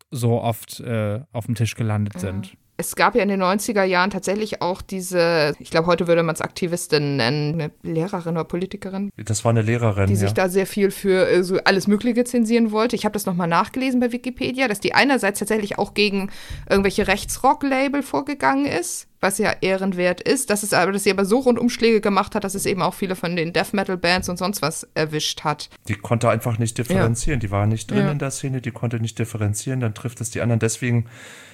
[0.09, 2.57] so oft äh, auf dem Tisch gelandet sind.
[2.81, 6.33] Es gab ja in den 90er Jahren tatsächlich auch diese, ich glaube, heute würde man
[6.33, 10.19] es Aktivistin nennen, eine Lehrerin oder Politikerin, Das war eine Lehrerin, die ja.
[10.19, 12.95] sich da sehr viel für äh, so alles Mögliche zensieren wollte.
[12.95, 16.31] Ich habe das nochmal nachgelesen bei Wikipedia, dass die einerseits tatsächlich auch gegen
[16.69, 21.37] irgendwelche Rechtsrock-Label vorgegangen ist, was ja ehrenwert ist, dass es aber, dass sie aber so
[21.39, 24.63] Rundumschläge gemacht hat, dass es eben auch viele von den Death Metal Bands und sonst
[24.63, 25.69] was erwischt hat.
[25.87, 27.39] Die konnte einfach nicht differenzieren.
[27.39, 28.11] Die war nicht drin Ja.
[28.11, 30.59] in der Szene, die konnte nicht differenzieren, dann trifft es die anderen.
[30.59, 31.05] Deswegen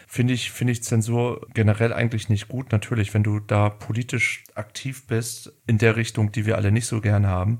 [0.08, 2.72] finde ich, finde ich Zensur generell eigentlich nicht gut.
[2.72, 7.02] Natürlich, wenn du da politisch aktiv bist, in der Richtung, die wir alle nicht so
[7.02, 7.60] gern haben.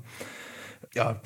[0.94, 1.20] Ja,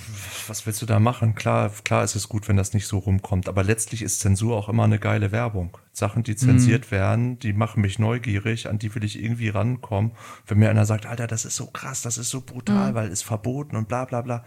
[0.48, 1.36] was willst du da machen?
[1.36, 4.68] Klar, klar ist es gut, wenn das nicht so rumkommt, aber letztlich ist Zensur auch
[4.68, 5.78] immer eine geile Werbung.
[5.92, 10.12] Sachen, die zensiert werden, die machen mich neugierig, an die will ich irgendwie rankommen.
[10.46, 13.22] Wenn mir einer sagt, Alter, das ist so krass, das ist so brutal, weil es
[13.22, 14.44] verboten und bla bla bla.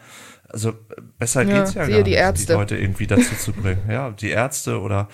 [0.50, 0.74] Also äh,
[1.18, 2.46] besser Ja, geht's ja gar die nicht, Ärzte.
[2.48, 3.84] die Leute irgendwie dazu zu bringen.
[3.90, 5.08] Ja, die Ärzte oder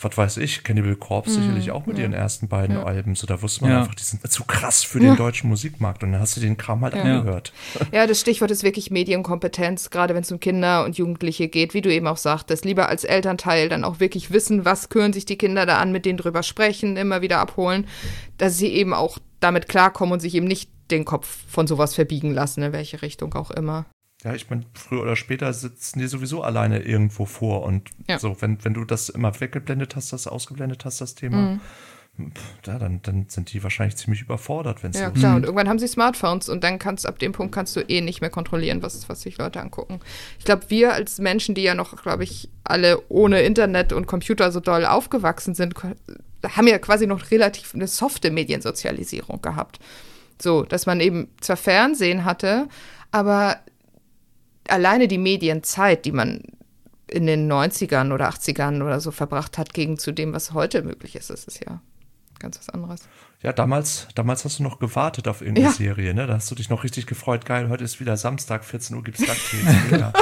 [0.00, 1.42] was weiß ich, Cannibal Corpse Mhm.
[1.42, 3.14] sicherlich auch mit ihren ersten beiden Alben.
[3.14, 3.80] So, da wusste man Ja.
[3.80, 6.02] einfach, die sind zu krass für den deutschen Musikmarkt.
[6.02, 7.52] Und dann hast du den Kram halt angehört.
[7.92, 11.80] Ja, das Stichwort ist wirklich Medienkompetenz, gerade wenn es um Kinder und Jugendliche geht, wie
[11.80, 12.64] du eben auch sagtest.
[12.64, 16.04] Lieber als Elternteil dann auch wirklich wissen, was hören sich die Kinder da an, mit
[16.06, 17.86] denen drüber sprechen, immer wieder abholen,
[18.36, 22.32] dass sie eben auch damit klarkommen und sich eben nicht den Kopf von sowas verbiegen
[22.32, 23.86] lassen, in welche Richtung auch immer.
[24.24, 27.62] Ja, ich meine, früher oder später sitzen die sowieso alleine irgendwo vor.
[27.62, 28.18] Und Ja.
[28.18, 31.60] so, wenn, wenn du das immer weggeblendet hast, das ausgeblendet hast, das Thema,
[32.18, 35.36] pff, ja, dann, dann sind die wahrscheinlich ziemlich überfordert, wenn es Ja, klar.
[35.36, 38.22] Und irgendwann haben sie Smartphones und dann kannst ab dem Punkt kannst du eh nicht
[38.22, 40.00] mehr kontrollieren, was, was sich Leute angucken.
[40.38, 44.50] Ich glaube, wir als Menschen, die ja noch, glaube ich, alle ohne Internet und Computer
[44.52, 45.74] so doll aufgewachsen sind,
[46.48, 49.80] haben ja quasi noch relativ eine softe Mediensozialisierung gehabt.
[50.40, 52.68] So, dass man eben zwar Fernsehen hatte,
[53.12, 53.58] aber
[54.68, 56.42] alleine die Medienzeit, die man
[57.10, 61.16] in den 90ern oder 80ern oder so verbracht hat, gegen zu dem, was heute möglich
[61.16, 61.80] ist, das ist ja
[62.38, 63.00] ganz was anderes.
[63.42, 65.72] Ja, damals, damals hast du noch gewartet auf irgendeine Ja.
[65.72, 66.26] Serie, ne?
[66.26, 67.44] Da hast du dich noch richtig gefreut.
[67.44, 70.00] Geil, heute ist wieder Samstag, 14 Uhr gibt's DuckTales.
[70.00, 70.12] ja.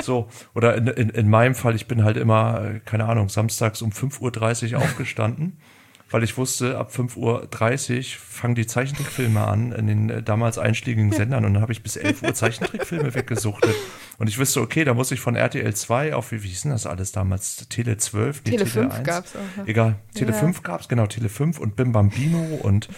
[0.00, 3.82] So, oder in, in, in meinem Fall, ich bin halt immer, äh, keine Ahnung, samstags
[3.82, 5.58] um 5.30 Uhr aufgestanden,
[6.12, 7.16] weil ich wusste, ab 5.30
[7.98, 11.82] Uhr fangen die Zeichentrickfilme an in den äh, damals einschlägigen Sendern und dann habe ich
[11.82, 13.74] bis 11 Uhr Zeichentrickfilme weggesuchtet.
[14.18, 16.70] Und ich wusste, okay, da muss ich von RTL 2 auf, wie, wie hieß denn
[16.70, 17.66] das alles damals?
[17.68, 18.42] Tele 12?
[18.44, 19.06] Nee, Tele 5 1.
[19.06, 19.64] gab's auch, ja.
[19.66, 20.38] Egal, Tele Ja.
[20.38, 22.88] 5 gab's, genau, Tele 5 und Bim Bambino und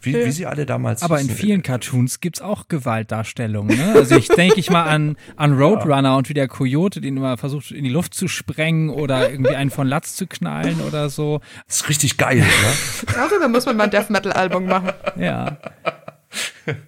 [0.00, 1.36] wie, wie sie alle damals Aber in hießen.
[1.36, 3.76] vielen Cartoons gibt es auch Gewaltdarstellungen.
[3.76, 3.92] Ne?
[3.94, 7.70] Also ich denke ich mal an, an Roadrunner und wie der Coyote den immer versucht
[7.70, 11.40] in die Luft zu sprengen oder irgendwie einen von Latz zu knallen oder so.
[11.66, 13.14] Das ist richtig geil, ne?
[13.14, 14.92] Darüber muss man mal ein Death Metal Album machen.
[15.16, 15.58] Ja.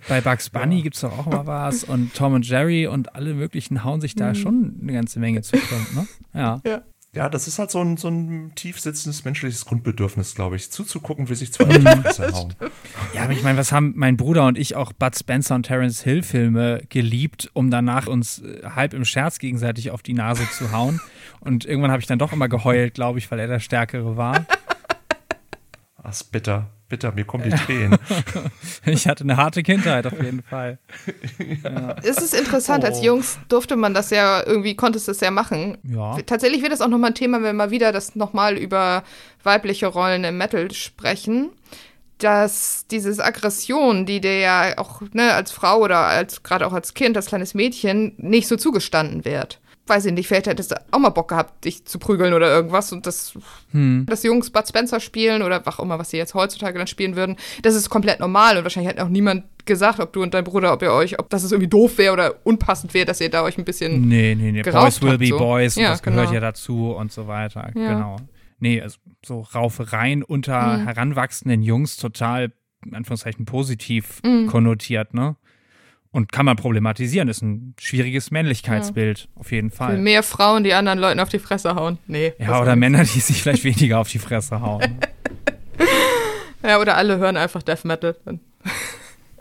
[0.09, 3.34] Bei Bugs Bunny gibt es doch auch mal was und Tom und Jerry und alle
[3.34, 6.06] möglichen hauen sich da schon eine ganze Menge zu ne?
[6.34, 6.61] Ja.
[6.66, 6.82] Ja,
[7.28, 11.34] das ist halt so ein, so ein tief sitzendes menschliches Grundbedürfnis, glaube ich, zuzugucken, wie
[11.34, 12.54] sich zwei die Fresse hauen.
[13.14, 16.02] Ja, aber ich meine, was haben mein Bruder und ich auch Bud Spencer und Terence
[16.02, 20.70] Hill Filme geliebt, um danach uns äh, halb im Scherz gegenseitig auf die Nase zu
[20.70, 21.00] hauen.
[21.40, 24.46] Und irgendwann habe ich dann doch immer geheult, glaube ich, weil er der Stärkere war.
[26.09, 27.99] Ist bitter, bitter, mir kommen die Tränen.
[28.86, 30.78] Ich hatte eine harte Kindheit auf jeden Fall.
[32.03, 33.05] Es ist interessant, als Oh.
[33.05, 35.78] Jungs durfte man das ja, irgendwie konntest du es ja machen.
[35.82, 36.16] Ja.
[36.24, 39.03] Tatsächlich wird das auch nochmal ein Thema, wenn wir mal wieder das nochmal über
[39.43, 41.51] weibliche Rollen im Metal sprechen.
[42.18, 46.95] Dass dieses Aggression, die dir ja auch ne, als Frau oder als gerade auch als
[46.95, 49.61] Kind, als kleines Mädchen nicht so zugestanden wird.
[49.89, 52.93] Weiß ich nicht, vielleicht hättest du auch mal Bock gehabt, dich zu prügeln oder irgendwas
[52.93, 53.32] und das,
[53.72, 57.16] dass Jungs Bud Spencer spielen oder was auch immer, was sie jetzt heutzutage dann spielen
[57.16, 60.45] würden, das ist komplett normal und wahrscheinlich hat auch niemand gesagt, ob du und dein
[60.45, 63.30] Bruder, ob ihr euch, ob das es irgendwie doof wäre oder unpassend wäre, dass ihr
[63.30, 64.62] da euch ein bisschen Nee, nee, nee.
[64.62, 65.39] Boys will habt, be so.
[65.39, 65.74] boys.
[65.76, 66.34] Ja, das gehört genau.
[66.34, 67.70] ja dazu und so weiter.
[67.74, 67.93] Ja.
[67.95, 68.16] Genau.
[68.61, 70.84] Nee, also so Raufereien unter Mhm.
[70.86, 72.53] heranwachsenden Jungs total,
[72.84, 74.47] in Anführungszeichen, positiv Mhm.
[74.49, 75.36] konnotiert, ne?
[76.11, 79.98] Und kann man problematisieren, ist ein schwieriges Männlichkeitsbild, auf jeden Für Fall.
[79.98, 81.98] mehr Frauen, die anderen Leuten auf die Fresse hauen.
[82.06, 82.32] Nee.
[82.38, 82.76] Ja, oder.
[82.76, 84.98] Männer, die sich vielleicht weniger auf die Fresse hauen.
[86.62, 88.16] Ja, oder alle hören einfach Death Metal.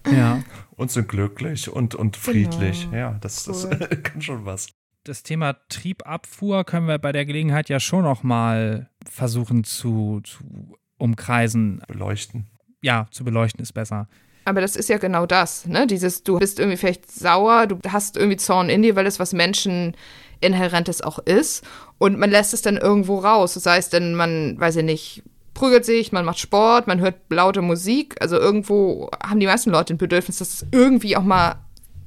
[0.12, 0.44] ja.
[0.76, 2.86] Und sind glücklich und, und friedlich.
[2.86, 2.96] Genau.
[2.96, 3.78] Ja, das, das Cool.
[4.04, 4.68] kann schon was.
[5.04, 10.78] Das Thema Triebabfuhr können wir bei der Gelegenheit ja schon noch mal versuchen zu, zu
[10.98, 11.82] umkreisen.
[11.88, 12.48] Beleuchten.
[12.82, 14.08] Ja, zu beleuchten ist besser.
[14.48, 15.88] Aber das ist ja genau das, ne?
[15.88, 19.34] Dieses, du bist irgendwie vielleicht sauer, du hast irgendwie Zorn in dir, weil es was
[19.34, 19.94] Menschen
[20.40, 21.66] inhärentes auch ist.
[21.98, 23.56] Und man lässt es dann irgendwo raus.
[23.56, 25.24] Das heißt, dann man, weiß ich nicht,
[25.54, 28.16] prügelt sich, man macht Sport, man hört laute Musik.
[28.22, 31.56] Also irgendwo haben die meisten Leute ein Bedürfnis, das irgendwie auch mal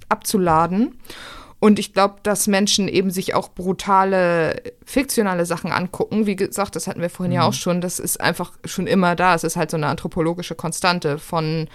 [0.08, 0.98] abzuladen.
[1.58, 6.24] Und ich glaube, dass Menschen eben sich auch brutale, fiktionale Sachen angucken.
[6.24, 7.82] Wie gesagt, das hatten wir vorhin ja auch schon.
[7.82, 9.34] Das ist einfach schon immer da.
[9.34, 11.68] Es ist halt so eine anthropologische Konstante von,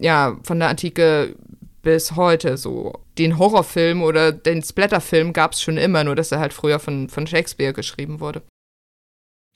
[0.00, 1.36] ja, von der Antike
[1.82, 2.56] bis heute.
[2.56, 6.78] So den Horrorfilm oder den Splatterfilm gab es schon immer, nur dass er halt früher
[6.78, 8.42] von, von Shakespeare geschrieben wurde.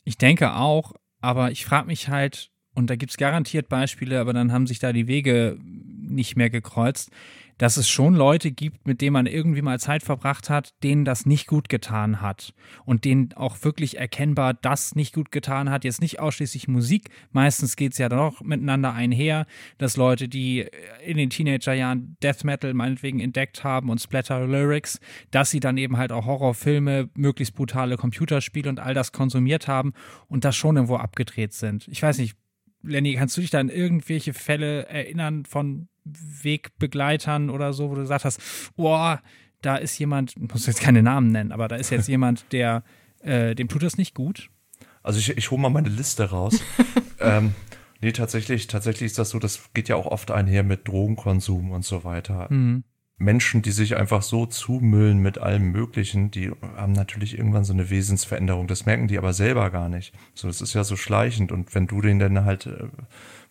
[0.05, 4.32] Ich denke auch, aber ich frage mich halt, und da gibt es garantiert Beispiele, aber
[4.32, 7.11] dann haben sich da die Wege nicht mehr gekreuzt,
[7.59, 11.27] dass es schon Leute gibt, mit denen man irgendwie mal Zeit verbracht hat, denen das
[11.27, 12.55] nicht gut getan hat
[12.85, 15.85] und denen auch wirklich erkennbar das nicht gut getan hat.
[15.85, 19.47] Jetzt nicht ausschließlich Musik, meistens geht es ja doch miteinander einher,
[19.79, 20.67] dass Leute, die
[21.05, 25.01] in den Teenagerjahren Death Metal meinetwegen entdeckt haben und Splatter Lyrics,
[25.31, 29.93] dass sie dann eben halt auch Horrorfilme, möglichst brutale Computerspiele und all das konsumiert haben
[30.29, 31.89] und das schon irgendwo abgedreht sind.
[31.89, 32.37] Ich weiß nicht,
[32.87, 38.03] Lenny, kannst du dich da an irgendwelche Fälle erinnern von Wegbegleitern oder so, wo du
[38.03, 38.41] gesagt hast,
[38.76, 39.20] boah,
[39.62, 42.84] da ist jemand, ich muss jetzt keine Namen nennen, aber da ist jetzt jemand, der,
[43.20, 44.51] äh, dem tut das nicht gut.
[45.03, 46.61] Also ich, ich hole mal meine Liste raus.
[47.20, 47.55] ähm,
[48.01, 51.84] nee, tatsächlich, tatsächlich ist das so, das geht ja auch oft einher mit Drogenkonsum und
[51.84, 52.47] so weiter.
[52.51, 52.84] Mhm.
[53.19, 57.89] Menschen, die sich einfach so zumüllen mit allem Möglichen, die haben natürlich irgendwann so eine
[57.89, 58.67] Wesensveränderung.
[58.67, 60.12] Das merken die aber selber gar nicht.
[60.35, 61.51] So, das ist ja so schleichend.
[61.51, 62.89] Und wenn du den dann halt, äh,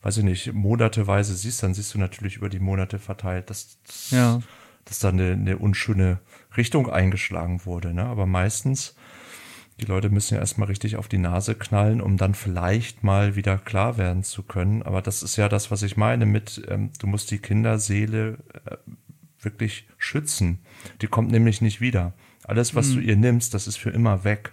[0.03, 3.79] weiß ich nicht, monateweise siehst, dann siehst du natürlich über die Monate verteilt, dass,
[4.11, 4.39] ja.
[4.85, 6.19] dass da eine, eine unschöne
[6.55, 7.91] Richtung eingeschlagen wurde.
[7.91, 8.05] Ne?
[8.05, 8.95] Aber meistens,
[9.81, 13.57] die Leute müssen ja erstmal richtig auf die Nase knallen, um dann vielleicht mal wieder
[13.57, 14.83] klar werden zu können.
[14.83, 18.77] Aber das ist ja das, was ich meine mit, ähm, du musst die Kinderseele äh,
[19.45, 20.59] wirklich schützen.
[21.01, 22.13] Die kommt nämlich nicht wieder.
[22.43, 22.95] Alles, was mhm.
[22.95, 24.51] du ihr nimmst, das ist für immer weg.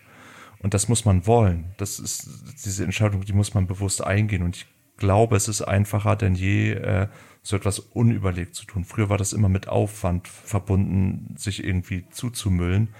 [0.61, 1.74] Und das muss man wollen.
[1.76, 2.28] Das ist
[2.64, 4.43] diese Entscheidung, die muss man bewusst eingehen.
[4.43, 4.66] Und ich
[4.97, 7.09] glaube, es ist einfacher denn je, äh,
[7.43, 8.84] so etwas unüberlegt zu tun.
[8.84, 12.90] Früher war das immer mit Aufwand verbunden, sich irgendwie zuzumüllen.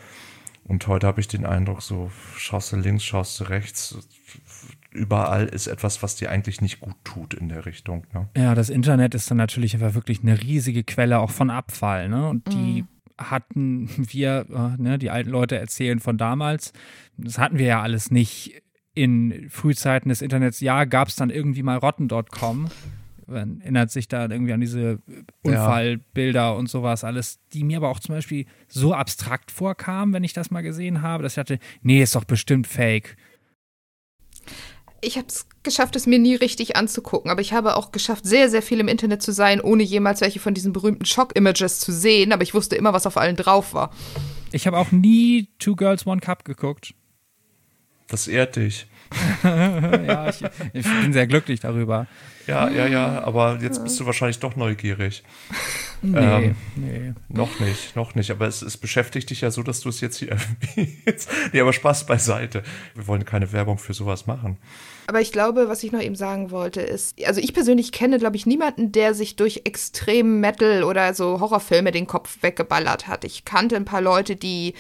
[0.65, 3.97] Und heute habe ich den Eindruck, so schaust du links, schaust du rechts,
[4.93, 8.07] überall ist etwas, was dir eigentlich nicht gut tut in der Richtung.
[8.13, 8.29] Ne?
[8.37, 12.09] Ja, das Internet ist dann natürlich einfach wirklich eine riesige Quelle auch von Abfall.
[12.09, 12.29] Ne?
[12.29, 12.89] Und die mhm.
[13.19, 16.73] hatten wir, äh, ne, die alten Leute erzählen von damals,
[17.17, 18.63] das hatten wir ja alles nicht
[18.95, 20.61] in Frühzeiten des Internets.
[20.61, 22.69] Ja, gab es dann irgendwie mal rotten.com.
[23.27, 24.99] Man erinnert sich da irgendwie an diese
[25.43, 26.51] Unfallbilder ja.
[26.51, 30.51] und sowas alles, die mir aber auch zum Beispiel so abstrakt vorkamen, wenn ich das
[30.51, 33.17] mal gesehen habe, dass ich dachte, nee, ist doch bestimmt fake
[35.03, 38.49] ich habe es geschafft, es mir nie richtig anzugucken, aber ich habe auch geschafft, sehr,
[38.49, 42.33] sehr viel im Internet zu sein, ohne jemals welche von diesen berühmten Shock-Images zu sehen,
[42.33, 43.93] aber ich wusste immer, was auf allen drauf war.
[44.53, 46.95] Ich habe auch nie Two Girls, One Cup geguckt.
[48.09, 48.87] Das ehrt dich.
[49.43, 50.43] ja, ich,
[50.73, 52.07] ich, bin sehr glücklich darüber.
[52.47, 55.23] Ja, ja, ja, aber jetzt bist du wahrscheinlich doch neugierig.
[56.05, 57.13] Nee, ähm, nee.
[57.29, 58.33] Noch nicht, noch nicht.
[58.33, 60.31] Aber es, es beschäftigt dich ja so, dass du es jetzt hier
[60.77, 61.31] erwähnst.
[61.53, 62.65] nee, aber Spaß beiseite.
[62.97, 64.59] Wir wollen keine Werbung für sowas machen.
[65.07, 68.37] Aber ich glaube, was ich noch eben sagen wollte, ist, also ich persönlich kenne, glaube
[68.37, 73.25] ich, niemanden, der sich durch extrem Metal oder so Horrorfilme den Kopf weggeballert hat.
[73.25, 74.75] Ich kannte ein paar Leute, die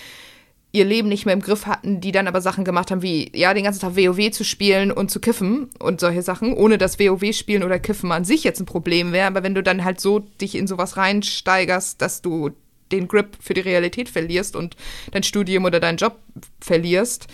[0.73, 3.53] ihr Leben nicht mehr im Griff hatten, die dann aber Sachen gemacht haben, wie ja,
[3.53, 7.35] den ganzen Tag WoW zu spielen und zu kiffen und solche Sachen, ohne dass WoW
[7.35, 10.20] spielen oder kiffen an sich jetzt ein Problem wäre, aber wenn du dann halt so
[10.20, 12.51] dich in sowas reinsteigerst, dass du
[12.91, 14.77] den Grip für die Realität verlierst und
[15.11, 16.18] dein Studium oder deinen Job
[16.61, 17.27] verlierst,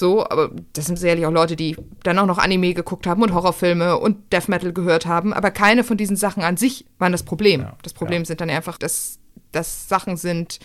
[0.00, 3.32] so, aber das sind sicherlich auch Leute, die dann auch noch Anime geguckt haben und
[3.32, 7.22] Horrorfilme und Death Metal gehört haben, aber keine von diesen Sachen an sich waren das
[7.22, 7.60] Problem.
[7.60, 8.26] Ja, das Problem ja.
[8.26, 9.20] sind dann einfach, dass
[9.52, 10.58] das Sachen sind,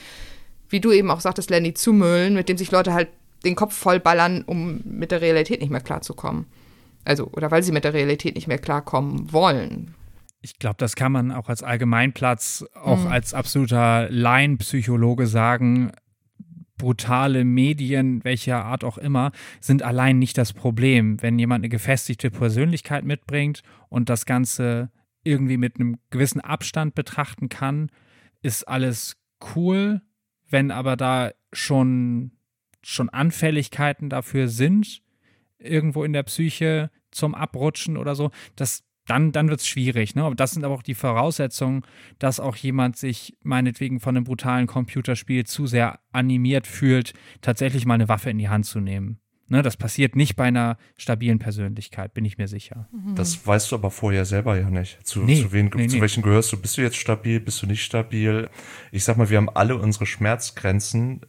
[0.70, 3.10] wie du eben auch sagtest, Lenny, zumüllen, mit dem sich Leute halt
[3.44, 6.48] den Kopf vollballern, um mit der Realität nicht mehr klarzukommen.
[7.04, 9.94] Also, oder weil sie mit der Realität nicht mehr klarkommen wollen.
[10.42, 13.08] Ich glaube, das kann man auch als Allgemeinplatz, auch mhm.
[13.08, 15.92] als absoluter Laienpsychologe sagen.
[16.78, 21.22] Brutale Medien, welcher Art auch immer, sind allein nicht das Problem.
[21.22, 24.90] Wenn jemand eine gefestigte Persönlichkeit mitbringt und das Ganze
[25.24, 27.90] irgendwie mit einem gewissen Abstand betrachten kann,
[28.42, 29.18] ist alles
[29.56, 30.02] cool
[30.50, 32.32] wenn aber da schon,
[32.84, 35.02] schon Anfälligkeiten dafür sind,
[35.58, 40.16] irgendwo in der Psyche zum Abrutschen oder so, das, dann, dann wird es schwierig.
[40.16, 40.24] Ne?
[40.24, 41.84] Aber das sind aber auch die Voraussetzungen,
[42.20, 47.96] dass auch jemand sich meinetwegen von einem brutalen Computerspiel zu sehr animiert fühlt, tatsächlich mal
[47.96, 49.20] eine Waffe in die Hand zu nehmen.
[49.48, 52.90] Ne, das passiert nicht bei einer stabilen Persönlichkeit, bin ich mir sicher.
[52.92, 53.14] Mhm.
[53.14, 55.06] Das weißt du aber vorher selber ja nicht.
[55.06, 56.02] Zu, nee, zu, wen, nee, zu nee.
[56.02, 56.58] welchen gehörst du?
[56.58, 57.40] Bist du jetzt stabil?
[57.40, 58.50] Bist du nicht stabil?
[58.92, 61.22] Ich sag mal, wir haben alle unsere Schmerzgrenzen.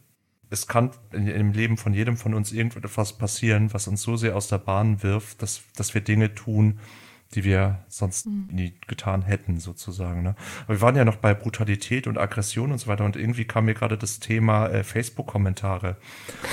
[0.49, 4.35] Es kann in, im Leben von jedem von uns irgendetwas passieren, was uns so sehr
[4.35, 6.79] aus der Bahn wirft, dass, dass wir Dinge tun,
[7.35, 8.47] die wir sonst mhm.
[8.51, 10.23] nie getan hätten, sozusagen.
[10.23, 10.35] Ne?
[10.65, 13.65] Aber wir waren ja noch bei Brutalität und Aggression und so weiter und irgendwie kam
[13.65, 15.97] mir gerade das Thema äh, Facebook-Kommentare.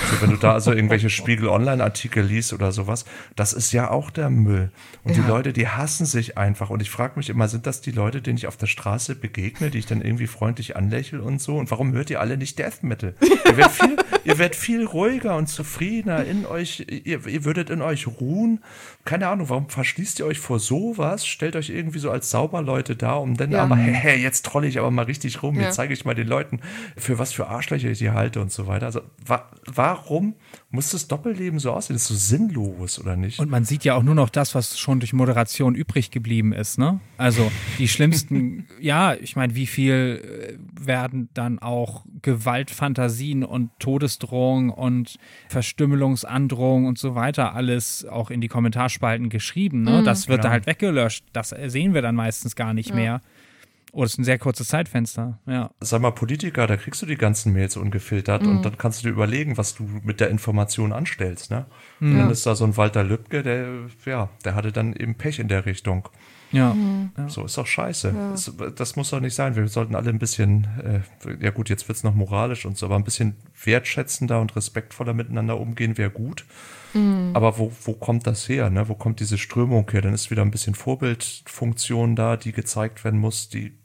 [0.03, 3.05] Also wenn du da also irgendwelche Spiegel-Online-Artikel liest oder sowas,
[3.35, 4.71] das ist ja auch der Müll.
[5.03, 5.23] Und ja.
[5.23, 6.69] die Leute, die hassen sich einfach.
[6.69, 9.69] Und ich frage mich immer, sind das die Leute, denen ich auf der Straße begegne,
[9.69, 11.57] die ich dann irgendwie freundlich anlächle und so?
[11.57, 13.15] Und warum hört ihr alle nicht Death Metal?
[13.21, 17.81] Ihr werdet viel, ihr werdet viel ruhiger und zufriedener in euch, ihr, ihr würdet in
[17.81, 18.61] euch ruhen.
[19.05, 23.15] Keine Ahnung, warum verschließt ihr euch vor sowas, stellt euch irgendwie so als Sauberleute da,
[23.15, 23.63] um dann ja.
[23.63, 25.63] aber, hey, hey, jetzt trolle ich aber mal richtig rum, ja.
[25.63, 26.61] jetzt zeige ich mal den Leuten,
[26.97, 28.85] für was für Arschlöcher ich die halte und so weiter.
[28.85, 30.35] Also wa warum
[30.75, 31.95] muss das Doppelleben so aussehen?
[31.95, 33.39] Das ist so sinnlos, oder nicht?
[33.39, 36.77] Und man sieht ja auch nur noch das, was schon durch Moderation übrig geblieben ist,
[36.77, 36.99] ne?
[37.17, 44.69] Also die schlimmsten, ja, ich meine, wie viel äh, werden dann auch Gewaltfantasien und Todesdrohungen
[44.69, 45.17] und
[45.49, 50.01] Verstümmelungsandrohungen und so weiter alles auch in die Kommentarspalten geschrieben, ne?
[50.01, 50.43] Mhm, das wird ja.
[50.43, 51.25] da halt weggelöscht.
[51.33, 52.95] Das sehen wir dann meistens gar nicht ja.
[52.95, 53.21] mehr.
[53.95, 55.71] Oh, das ist ein sehr kurzes Zeitfenster, ja.
[55.79, 58.57] Sag mal, Politiker, da kriegst du die ganzen Mails ungefiltert mhm.
[58.57, 61.65] und dann kannst du dir überlegen, was du mit der Information anstellst, ne?
[62.01, 62.11] Mhm.
[62.11, 63.67] Und dann ist da so ein Walter Lübcke, der,
[64.05, 66.09] ja, der hatte dann eben Pech in der Richtung.
[66.51, 66.73] Ja.
[66.73, 67.11] Mhm.
[67.27, 68.09] So ist doch scheiße.
[68.09, 68.31] Ja.
[68.31, 69.55] Das, das, muss doch nicht sein.
[69.55, 72.85] Wir sollten alle ein bisschen, äh, ja gut, jetzt wird es noch moralisch und so,
[72.87, 76.45] aber ein bisschen wertschätzender und respektvoller miteinander umgehen wäre gut.
[76.93, 77.31] Mhm.
[77.33, 78.69] Aber wo, wo kommt das her?
[78.69, 78.87] Ne?
[78.87, 80.01] Wo kommt diese Strömung her?
[80.01, 83.49] Dann ist wieder ein bisschen Vorbildfunktion da, die gezeigt werden muss.
[83.49, 83.77] Die,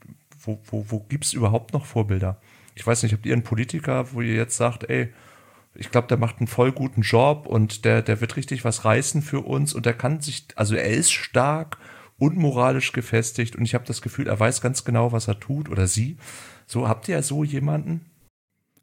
[0.42, 2.40] wo wo, wo gibt es überhaupt noch Vorbilder?
[2.74, 5.12] Ich weiß nicht, habt ihr einen Politiker, wo ihr jetzt sagt, ey,
[5.74, 9.22] ich glaube, der macht einen voll guten Job und der, der wird richtig was reißen
[9.22, 11.78] für uns und der kann sich, also er ist stark
[12.18, 15.86] unmoralisch gefestigt und ich habe das Gefühl, er weiß ganz genau, was er tut oder
[15.86, 16.16] sie.
[16.66, 18.06] So, habt ihr so jemanden?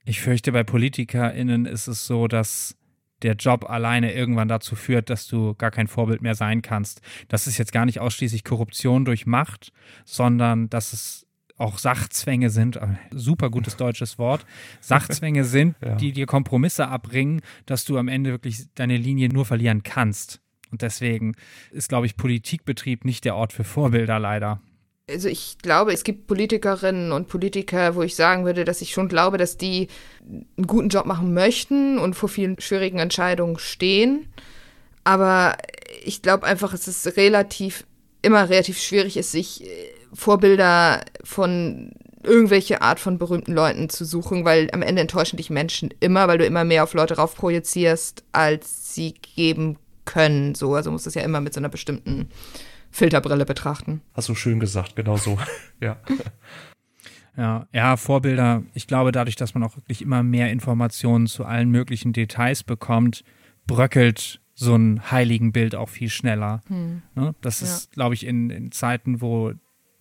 [0.06, 2.76] Ich fürchte, bei PolitikerInnen ist es so, dass
[3.22, 7.02] der Job alleine irgendwann dazu führt, dass du gar kein Vorbild mehr sein kannst.
[7.28, 9.72] Das ist jetzt gar nicht ausschließlich Korruption durch Macht,
[10.06, 11.27] sondern dass es
[11.58, 14.46] auch Sachzwänge sind, äh, super gutes deutsches Wort,
[14.80, 15.96] Sachzwänge sind, ja.
[15.96, 20.40] die dir Kompromisse abbringen, dass du am Ende wirklich deine Linie nur verlieren kannst.
[20.72, 21.36] Und deswegen
[21.72, 24.62] ist, glaube ich, Politikbetrieb nicht der Ort für Vorbilder leider.
[25.10, 29.08] Also ich glaube, es gibt Politikerinnen und Politiker, wo ich sagen würde, dass ich schon
[29.08, 29.88] glaube, dass die
[30.26, 34.28] einen guten Job machen möchten und vor vielen schwierigen Entscheidungen stehen.
[35.06, 35.56] Aber
[36.04, 37.86] ich glaube einfach, es ist relativ,
[38.22, 39.68] immer relativ schwierig ist, sich äh,
[40.14, 41.92] Vorbilder von
[42.24, 46.38] irgendwelche Art von berühmten Leuten zu suchen, weil am Ende enttäuschen dich Menschen immer, weil
[46.38, 50.56] du immer mehr auf Leute rauf projizierst, als sie geben können.
[50.56, 52.30] So, also muss das ja immer mit so einer bestimmten
[52.92, 54.02] Filterbrille betrachten.
[54.14, 55.38] Hast du schön gesagt, genau so.
[55.82, 55.98] ja.
[57.38, 58.64] Ja, ja, Vorbilder.
[58.74, 63.24] Ich glaube, dadurch, dass man auch wirklich immer mehr Informationen zu allen möglichen Details bekommt,
[63.68, 66.62] bröckelt so ein heiligen Bild auch viel schneller.
[66.68, 67.04] Hm.
[67.14, 67.36] Ne?
[67.42, 67.68] Das ja.
[67.68, 69.54] ist, glaube ich, in, in Zeiten, wo,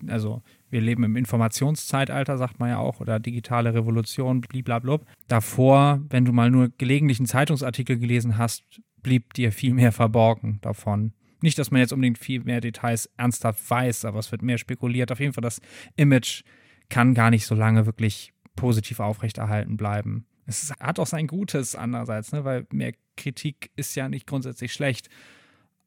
[0.08, 5.00] also wir leben im Informationszeitalter, sagt man ja auch, oder digitale Revolution, blablabla.
[5.28, 8.64] Davor, wenn du mal nur gelegentlich einen Zeitungsartikel gelesen hast,
[9.02, 11.12] blieb dir viel mehr verborgen davon.
[11.42, 15.12] Nicht, dass man jetzt unbedingt viel mehr Details ernsthaft weiß, aber es wird mehr spekuliert.
[15.12, 15.60] Auf jeden Fall, das
[15.96, 16.44] Image
[16.88, 20.24] kann gar nicht so lange wirklich positiv aufrechterhalten bleiben.
[20.46, 22.44] Es hat auch sein Gutes andererseits, ne?
[22.44, 25.08] weil mehr Kritik ist ja nicht grundsätzlich schlecht.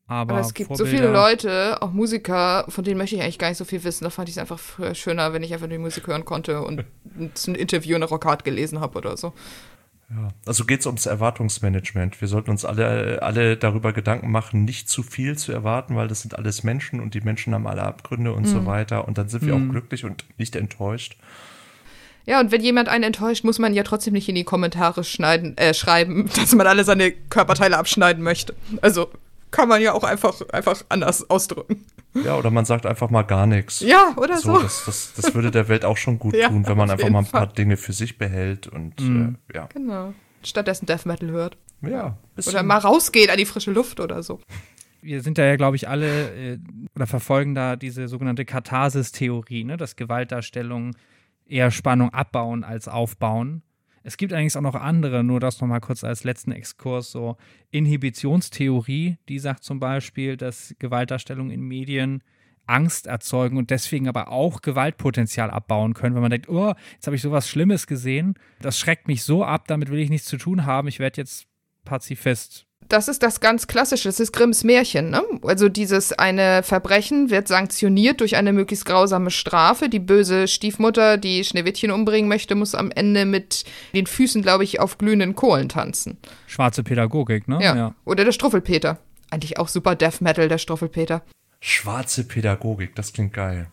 [0.08, 3.38] Aber, aber, es gibt Vorbilder so viele Leute, auch Musiker, von denen möchte ich eigentlich
[3.38, 4.04] gar nicht so viel wissen.
[4.04, 4.60] Da fand ich es einfach
[4.96, 6.84] schöner, wenn ich einfach nur die Musik hören konnte und
[7.20, 9.34] ein Interview in der Rockart gelesen habe oder so.
[10.10, 12.20] Ja, also geht es ums Erwartungsmanagement.
[12.20, 16.22] Wir sollten uns alle, alle darüber Gedanken machen, nicht zu viel zu erwarten, weil das
[16.22, 18.48] sind alles Menschen und die Menschen haben alle Abgründe und mhm.
[18.48, 19.08] so weiter.
[19.08, 19.68] Und dann sind wir mhm.
[19.68, 21.18] auch glücklich und nicht enttäuscht.
[22.26, 25.58] Ja, und wenn jemand einen enttäuscht, muss man ja trotzdem nicht in die Kommentare schneiden,
[25.58, 28.56] äh, schreiben, dass man alle seine Körperteile abschneiden möchte.
[28.82, 29.10] Also
[29.52, 31.86] kann man ja auch einfach, einfach anders ausdrücken.
[32.14, 33.82] Ja, oder man sagt einfach mal gar nichts.
[33.82, 34.56] Ja, oder so.
[34.56, 34.62] so.
[34.62, 37.20] Das, das, das würde der Welt auch schon gut ja, tun, wenn man einfach mal
[37.20, 37.56] ein paar Fall.
[37.56, 39.38] Dinge für sich behält und mhm.
[39.50, 39.68] äh, ja.
[39.74, 40.14] Genau.
[40.44, 41.58] Stattdessen Death Metal hört.
[41.82, 42.18] Ja.
[42.48, 44.40] Oder mal rausgeht an die frische Luft oder so.
[45.02, 46.60] Wir sind da ja, glaube ich, alle äh,
[46.96, 49.78] oder verfolgen da diese sogenannte Katharsis-Theorie, ne?
[49.78, 50.96] dass Gewaltdarstellungen
[51.50, 53.64] eher Spannung abbauen als aufbauen.
[54.04, 57.38] Es gibt allerdings auch noch andere, nur das nochmal kurz als letzten Exkurs, so
[57.72, 62.24] Inhibitionstheorie, die sagt zum Beispiel, dass Gewaltdarstellungen in Medien
[62.66, 67.16] Angst erzeugen und deswegen aber auch Gewaltpotenzial abbauen können, wenn man denkt, oh, jetzt habe
[67.16, 70.66] ich sowas Schlimmes gesehen, das schreckt mich so ab, damit will ich nichts zu tun
[70.66, 71.48] haben, ich werde jetzt
[71.84, 75.12] Pazifist das ist das ganz Klassische, das ist Grimms Märchen.
[75.12, 75.24] Ne?
[75.44, 79.90] Also dieses eine Verbrechen wird sanktioniert durch eine möglichst grausame Strafe.
[79.90, 83.64] Die böse Stiefmutter, die Schneewittchen umbringen möchte, muss am Ende mit
[83.94, 86.18] den Füßen, glaube ich, auf glühenden Kohlen tanzen.
[86.48, 87.60] Schwarze Pädagogik, ne?
[87.62, 87.76] Ja.
[87.76, 87.96] ja.
[88.06, 88.98] Oder der Struffelpeter.
[89.30, 91.22] Eigentlich auch super Death Metal, der Struffelpeter.
[91.62, 93.68] Schwarze Pädagogik, das klingt geil.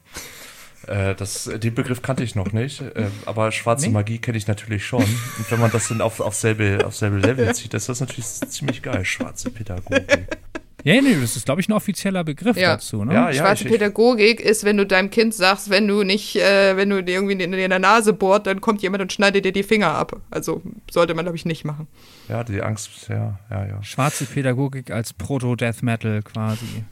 [0.87, 3.93] Äh, das, den Begriff kannte ich noch nicht, äh, aber schwarze nee?
[3.93, 5.03] Magie kenne ich natürlich schon.
[5.03, 8.27] Und wenn man das dann auf, auf, selbe, auf selbe Level zieht, das ist natürlich
[8.27, 10.29] ziemlich geil, schwarze Pädagogik.
[10.87, 12.75] Ja, nee, das ist, glaube ich, ein offizieller Begriff ja.
[12.75, 13.05] dazu.
[13.05, 13.13] Ne?
[13.13, 16.77] Ja, ja, Schwarze ich, Pädagogik ist, wenn du deinem Kind sagst, wenn du nicht, äh,
[16.77, 19.53] wenn du dir irgendwie in, in der Nase bohrt, dann kommt jemand und schneidet dir
[19.53, 20.21] die Finger ab.
[20.31, 21.89] Also sollte man, glaube ich, nicht machen.
[22.29, 23.83] Ja, die Angst, ja, ja, ja.
[23.83, 26.85] Schwarze Pädagogik als Proto-Death Metal quasi.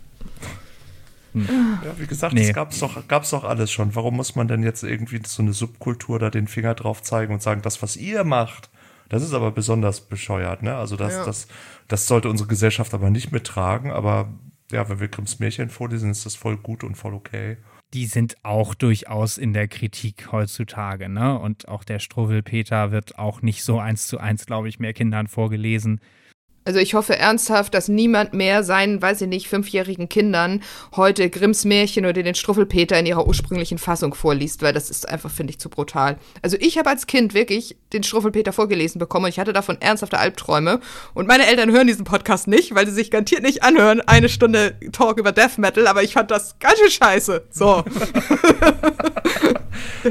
[1.34, 1.78] Hm.
[1.84, 2.46] Ja, wie gesagt, nee.
[2.46, 3.94] das gab es doch, gab's doch alles schon.
[3.94, 7.42] Warum muss man denn jetzt irgendwie so eine Subkultur da den Finger drauf zeigen und
[7.42, 8.70] sagen, das, was ihr macht,
[9.08, 10.76] das ist aber besonders bescheuert, ne?
[10.76, 11.24] Also das, ja.
[11.24, 11.48] das,
[11.88, 14.32] das sollte unsere Gesellschaft aber nicht mittragen, aber
[14.70, 17.58] ja, wenn wir Grimms Märchen vorlesen, ist das voll gut und voll okay.
[17.92, 21.38] Die sind auch durchaus in der Kritik heutzutage, ne?
[21.38, 25.26] Und auch der Struwwelpeter wird auch nicht so eins zu eins, glaube ich, mehr Kindern
[25.26, 26.00] vorgelesen.
[26.66, 30.62] Also ich hoffe ernsthaft, dass niemand mehr seinen, weiß ich nicht, fünfjährigen Kindern
[30.96, 35.30] heute Grimms Märchen oder den Struffelpeter in ihrer ursprünglichen Fassung vorliest, weil das ist einfach,
[35.30, 36.16] finde ich, zu brutal.
[36.40, 40.18] Also ich habe als Kind wirklich den Struffelpeter vorgelesen bekommen und ich hatte davon ernsthafte
[40.18, 40.80] Albträume.
[41.12, 44.76] Und meine Eltern hören diesen Podcast nicht, weil sie sich garantiert nicht anhören, eine Stunde
[44.92, 47.44] Talk über Death Metal, aber ich fand das ganz schön scheiße.
[47.50, 47.84] So.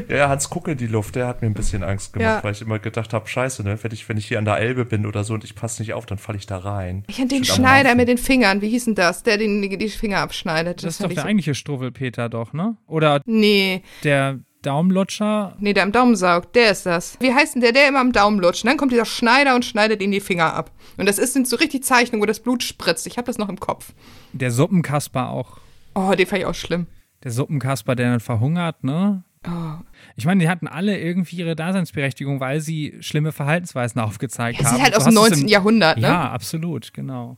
[0.09, 2.43] ja, Hans Kucke in die Luft, der hat mir ein bisschen Angst gemacht, ja.
[2.43, 4.85] weil ich immer gedacht habe, scheiße, ne, wenn ich, wenn ich hier an der Elbe
[4.85, 7.03] bin oder so und ich passe nicht auf, dann falle ich da rein.
[7.07, 9.23] Ich hatte den Schneider mit den Fingern, wie hieß denn das?
[9.23, 10.77] Der den die Finger abschneidet.
[10.77, 12.77] Das, das ist doch der so eigentliche Struwwelpeter doch, ne?
[12.87, 13.81] Oder Nee.
[14.03, 15.55] Der Daumenlutscher?
[15.59, 17.17] Nee, der am Daumen saugt, der ist das.
[17.19, 18.63] Wie heißt denn der, der immer am Daumen lutscht?
[18.63, 20.71] Und dann kommt dieser Schneider und schneidet ihm die Finger ab.
[20.97, 23.05] Und das ist, sind so richtig Zeichnungen, wo das Blut spritzt.
[23.07, 23.93] Ich habe das noch im Kopf.
[24.31, 25.57] Der Suppenkasper auch.
[25.95, 26.87] Oh, den fand ich auch schlimm.
[27.23, 29.23] Der Suppenkasper, der dann verhungert, ne?
[29.47, 29.75] Oh.
[30.15, 34.77] Ich meine, die hatten alle irgendwie ihre Daseinsberechtigung, weil sie schlimme Verhaltensweisen aufgezeigt ja, haben.
[34.77, 35.47] Sie halt aus dem 19.
[35.47, 36.07] Jahrhundert, ne?
[36.07, 37.37] Ja, absolut, genau.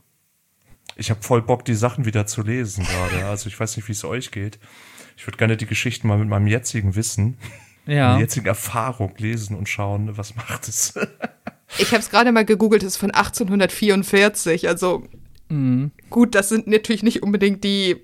[0.96, 3.26] Ich habe voll Bock, die Sachen wieder zu lesen gerade.
[3.26, 4.58] Also ich weiß nicht, wie es euch geht.
[5.16, 7.36] Ich würde gerne die Geschichten mal mit meinem jetzigen Wissen,
[7.86, 8.08] ja.
[8.10, 10.94] meiner jetzigen Erfahrung lesen und schauen, was macht es.
[11.78, 14.68] ich habe es gerade mal gegoogelt, es ist von 1844.
[14.68, 15.04] Also
[15.48, 15.90] mhm.
[16.08, 17.96] gut, das sind natürlich nicht unbedingt die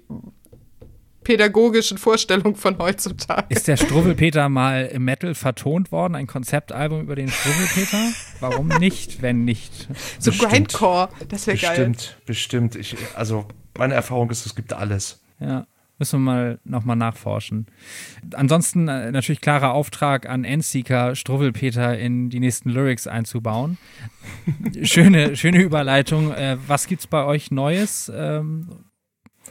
[1.25, 3.47] pädagogischen Vorstellung von heutzutage.
[3.49, 8.12] Ist der Struwwelpeter mal im Metal vertont worden, ein Konzeptalbum über den Struwwelpeter?
[8.41, 9.89] Warum nicht, wenn nicht?
[10.18, 11.77] So Grindcore, das wäre geil.
[11.77, 12.77] Bestimmt, bestimmt.
[12.77, 13.47] Ich, also
[13.77, 15.23] meine Erfahrung ist, es gibt alles.
[15.41, 15.66] Ja.
[15.99, 17.66] Müssen wir mal nochmal nachforschen.
[18.35, 23.79] Ansonsten äh, natürlich klarer Auftrag an Endseeker, Struwwelpeter in die nächsten Lyrics einzubauen.
[24.83, 26.33] schöne, schöne Überleitung.
[26.33, 28.11] Äh, was gibt's bei euch Neues?
[28.12, 28.68] Ähm,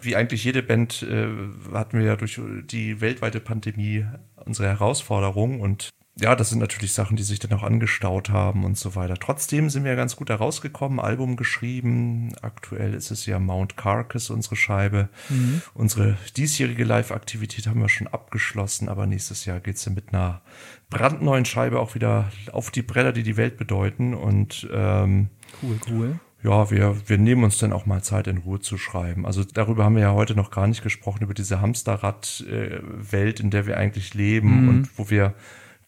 [0.02, 1.28] wie eigentlich jede Band äh,
[1.74, 4.06] hatten wir ja durch die weltweite Pandemie
[4.46, 5.90] unsere Herausforderungen und
[6.20, 9.16] ja, das sind natürlich Sachen, die sich dann auch angestaut haben und so weiter.
[9.16, 12.34] Trotzdem sind wir ganz gut da rausgekommen, Album geschrieben.
[12.42, 15.10] Aktuell ist es ja Mount Carcass, unsere Scheibe.
[15.30, 15.62] Mhm.
[15.74, 20.42] Unsere diesjährige Live-Aktivität haben wir schon abgeschlossen, aber nächstes Jahr geht es ja mit einer
[20.90, 24.14] brandneuen Scheibe auch wieder auf die Bretter, die die Welt bedeuten.
[24.14, 25.30] Und ähm,
[25.64, 29.26] cool, cool ja, wir, wir nehmen uns dann auch mal Zeit, in Ruhe zu schreiben.
[29.26, 33.68] Also darüber haben wir ja heute noch gar nicht gesprochen, über diese Hamsterrad-Welt, in der
[33.68, 34.70] wir eigentlich leben mhm.
[34.70, 35.34] und wo wir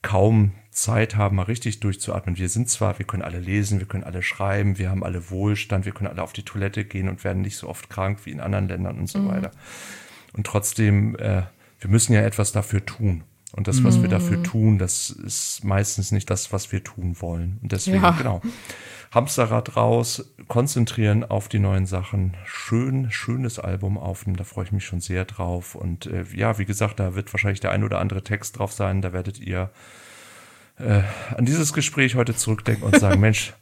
[0.04, 2.38] kaum Zeit haben, mal richtig durchzuatmen.
[2.38, 5.86] Wir sind zwar, wir können alle lesen, wir können alle schreiben, wir haben alle Wohlstand,
[5.86, 8.40] wir können alle auf die Toilette gehen und werden nicht so oft krank wie in
[8.40, 9.30] anderen Ländern und so mhm.
[9.30, 9.52] weiter.
[10.34, 11.44] Und trotzdem, äh,
[11.80, 13.24] wir müssen ja etwas dafür tun.
[13.56, 14.04] Und das, was mhm.
[14.04, 17.60] wir dafür tun, das ist meistens nicht das, was wir tun wollen.
[17.62, 18.12] Und deswegen, ja.
[18.12, 18.42] genau.
[19.14, 22.36] Hamsterrad raus, konzentrieren auf die neuen Sachen.
[22.46, 25.76] Schön, schönes Album aufnehmen, da freue ich mich schon sehr drauf.
[25.76, 29.04] Und äh, ja, wie gesagt, da wird wahrscheinlich der ein oder andere Text drauf sein.
[29.04, 29.70] Da werdet ihr
[30.80, 31.02] äh,
[31.36, 33.54] an dieses Gespräch heute zurückdenken und sagen, Mensch,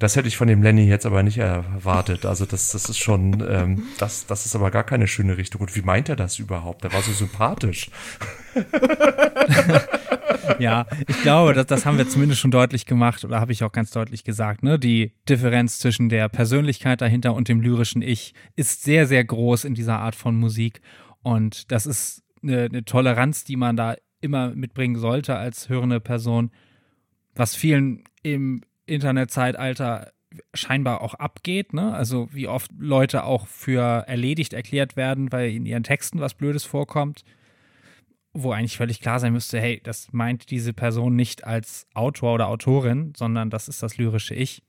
[0.00, 2.24] das hätte ich von dem Lenny jetzt aber nicht erwartet.
[2.24, 5.60] Also das, das ist schon, ähm, das, das ist aber gar keine schöne Richtung.
[5.60, 6.84] Und wie meint er das überhaupt?
[6.84, 7.90] Der war so sympathisch.
[10.58, 13.72] ja, ich glaube, das, das haben wir zumindest schon deutlich gemacht oder habe ich auch
[13.72, 14.62] ganz deutlich gesagt.
[14.62, 14.78] Ne?
[14.78, 19.74] Die Differenz zwischen der Persönlichkeit dahinter und dem lyrischen Ich ist sehr, sehr groß in
[19.74, 20.80] dieser Art von Musik.
[21.22, 26.52] Und das ist eine, eine Toleranz, die man da immer mitbringen sollte als hörende Person,
[27.34, 30.12] was vielen im Internetzeitalter
[30.54, 31.92] scheinbar auch abgeht, ne?
[31.92, 36.64] Also wie oft Leute auch für erledigt erklärt werden, weil in ihren Texten was Blödes
[36.64, 37.24] vorkommt,
[38.32, 42.48] wo eigentlich völlig klar sein müsste, hey, das meint diese Person nicht als Autor oder
[42.48, 44.62] Autorin, sondern das ist das lyrische Ich.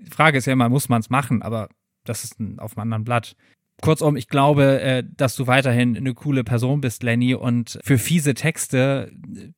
[0.00, 1.68] Die Frage ist ja immer, muss man es machen, aber
[2.04, 3.34] das ist ein, auf einem anderen Blatt.
[3.80, 8.34] Kurzum, ich glaube, äh, dass du weiterhin eine coole Person bist, Lenny, und für fiese
[8.34, 9.12] Texte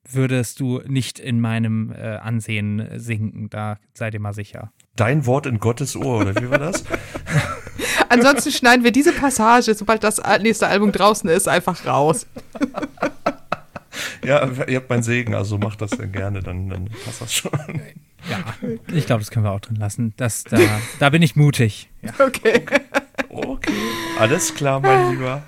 [0.06, 3.48] würdest du nicht in meinem äh, Ansehen sinken.
[3.48, 4.72] Da sei dir mal sicher.
[4.96, 6.84] Dein Wort in Gottes Ohr, oder wie war das?
[8.10, 12.26] Ansonsten schneiden wir diese Passage, sobald das nächste Album draußen ist, einfach raus.
[14.24, 17.52] ja, ihr habt meinen Segen, also macht das dann gerne, dann, dann passt das schon.
[18.28, 18.44] Ja,
[18.92, 20.12] ich glaube, das können wir auch drin lassen.
[20.18, 20.58] Das, da,
[20.98, 21.88] da bin ich mutig.
[22.02, 22.12] Ja.
[22.18, 22.64] Okay.
[23.28, 23.72] Okay,
[24.20, 25.42] alles klar, mein Lieber.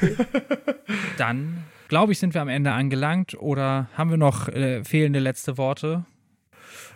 [1.18, 3.36] Dann, glaube ich, sind wir am Ende angelangt.
[3.38, 6.06] Oder haben wir noch äh, fehlende letzte Worte?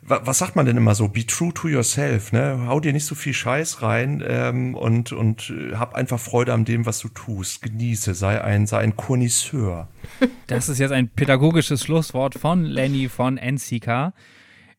[0.03, 1.09] Was sagt man denn immer so?
[1.09, 2.65] Be true to yourself, ne?
[2.67, 6.65] Hau dir nicht so viel Scheiß rein ähm, und, und äh, hab einfach Freude an
[6.65, 7.61] dem, was du tust.
[7.61, 9.89] Genieße, sei ein, sei ein Connoisseur.
[10.47, 14.15] Das ist jetzt ein pädagogisches Schlusswort von Lenny von NCK.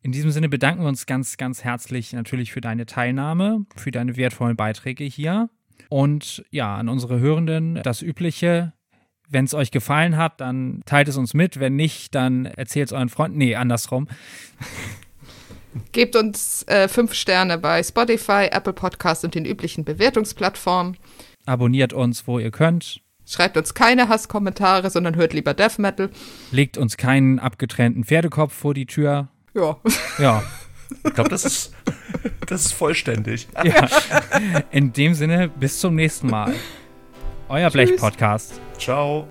[0.02, 4.18] In diesem Sinne bedanken wir uns ganz, ganz herzlich natürlich für deine Teilnahme, für deine
[4.18, 5.50] wertvollen Beiträge hier.
[5.92, 8.72] Und ja, an unsere Hörenden das Übliche.
[9.28, 11.60] Wenn es euch gefallen hat, dann teilt es uns mit.
[11.60, 13.38] Wenn nicht, dann erzählt es euren Freunden.
[13.38, 14.08] Nee, andersrum.
[15.92, 20.96] Gebt uns äh, fünf Sterne bei Spotify, Apple Podcast und den üblichen Bewertungsplattformen.
[21.46, 23.02] Abonniert uns, wo ihr könnt.
[23.26, 26.10] Schreibt uns keine Hasskommentare, sondern hört lieber Death Metal.
[26.52, 29.28] Legt uns keinen abgetrennten Pferdekopf vor die Tür.
[29.54, 29.76] Ja.
[30.20, 30.42] Ja.
[31.04, 31.74] Ich glaube, das ist,
[32.48, 33.48] das ist vollständig.
[33.64, 33.88] ja.
[34.72, 36.54] In dem Sinne, bis zum nächsten Mal.
[37.50, 38.60] Euer Blech-Podcast.
[38.78, 39.28] Ciao.